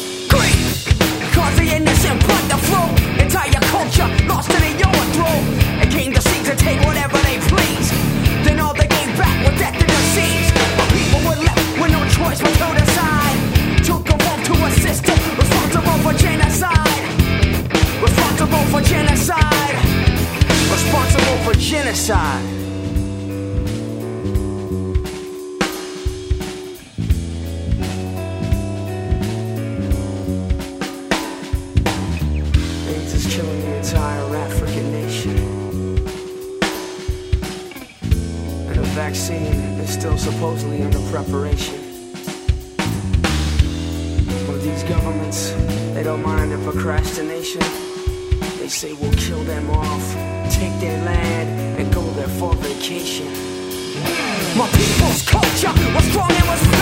for 18.74 18.80
genocide. 18.82 19.76
Responsible 20.72 21.36
for 21.44 21.54
genocide. 21.54 22.44
AIDS 32.88 33.14
is 33.14 33.32
killing 33.32 33.60
the 33.60 33.76
entire 33.76 34.36
African 34.36 34.90
nation. 34.90 35.38
And 38.66 38.76
a 38.76 38.82
vaccine 38.96 39.78
is 39.84 39.90
still 39.90 40.18
supposedly 40.18 40.82
under 40.82 40.98
preparation. 41.12 41.78
But 44.48 44.62
these 44.62 44.82
governments, 44.82 45.52
they 45.94 46.02
don't 46.02 46.22
mind 46.22 46.50
the 46.50 46.58
procrastination 46.68 47.83
say 48.84 48.92
we'll 49.00 49.12
kill 49.12 49.42
them 49.44 49.70
off, 49.70 50.12
take 50.52 50.74
their 50.78 51.02
land, 51.04 51.48
and 51.80 51.92
go 51.94 52.02
there 52.18 52.28
for 52.28 52.52
vacation. 52.56 53.28
My 54.58 54.68
people's 54.78 55.22
culture 55.26 55.72
was 55.94 56.06
grown 56.12 56.30
and 56.30 56.48
was. 56.48 56.73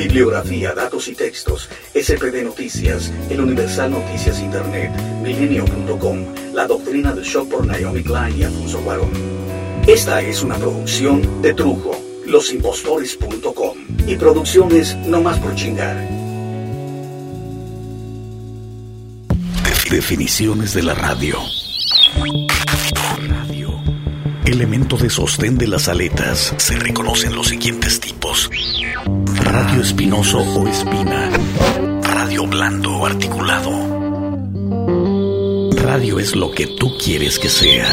Bibliografía, 0.00 0.72
datos 0.74 1.08
y 1.08 1.14
textos. 1.14 1.68
SPD 1.94 2.42
Noticias, 2.42 3.12
El 3.28 3.40
Universal 3.42 3.90
Noticias 3.90 4.40
Internet, 4.40 4.90
Milenio.com, 5.22 6.24
La 6.54 6.66
Doctrina 6.66 7.12
del 7.12 7.24
Shock 7.24 7.50
por 7.50 7.66
Naomi 7.66 8.02
Klein 8.02 8.38
y 8.38 8.44
Alfonso 8.44 8.80
Guarón. 8.80 9.10
Esta 9.86 10.22
es 10.22 10.42
una 10.42 10.56
producción 10.56 11.42
de 11.42 11.52
Trujo, 11.52 11.92
losimpostores.com 12.24 13.76
y 14.06 14.16
producciones 14.16 14.96
no 15.06 15.20
más 15.20 15.38
por 15.38 15.54
chingar. 15.54 16.08
Definiciones 19.90 20.72
de 20.72 20.82
la 20.82 20.94
radio. 20.94 21.36
Radio. 22.16 22.49
Elemento 24.50 24.96
de 24.96 25.08
sostén 25.08 25.56
de 25.56 25.68
las 25.68 25.86
aletas. 25.86 26.52
Se 26.56 26.74
reconocen 26.76 27.36
los 27.36 27.46
siguientes 27.46 28.00
tipos. 28.00 28.50
Radio 29.44 29.80
espinoso 29.80 30.40
o 30.40 30.66
espina. 30.66 31.30
Radio 32.02 32.48
blando 32.48 32.96
o 32.96 33.06
articulado. 33.06 33.70
Radio 35.76 36.18
es 36.18 36.34
lo 36.34 36.50
que 36.50 36.66
tú 36.66 36.98
quieres 36.98 37.38
que 37.38 37.48
sea. 37.48 37.86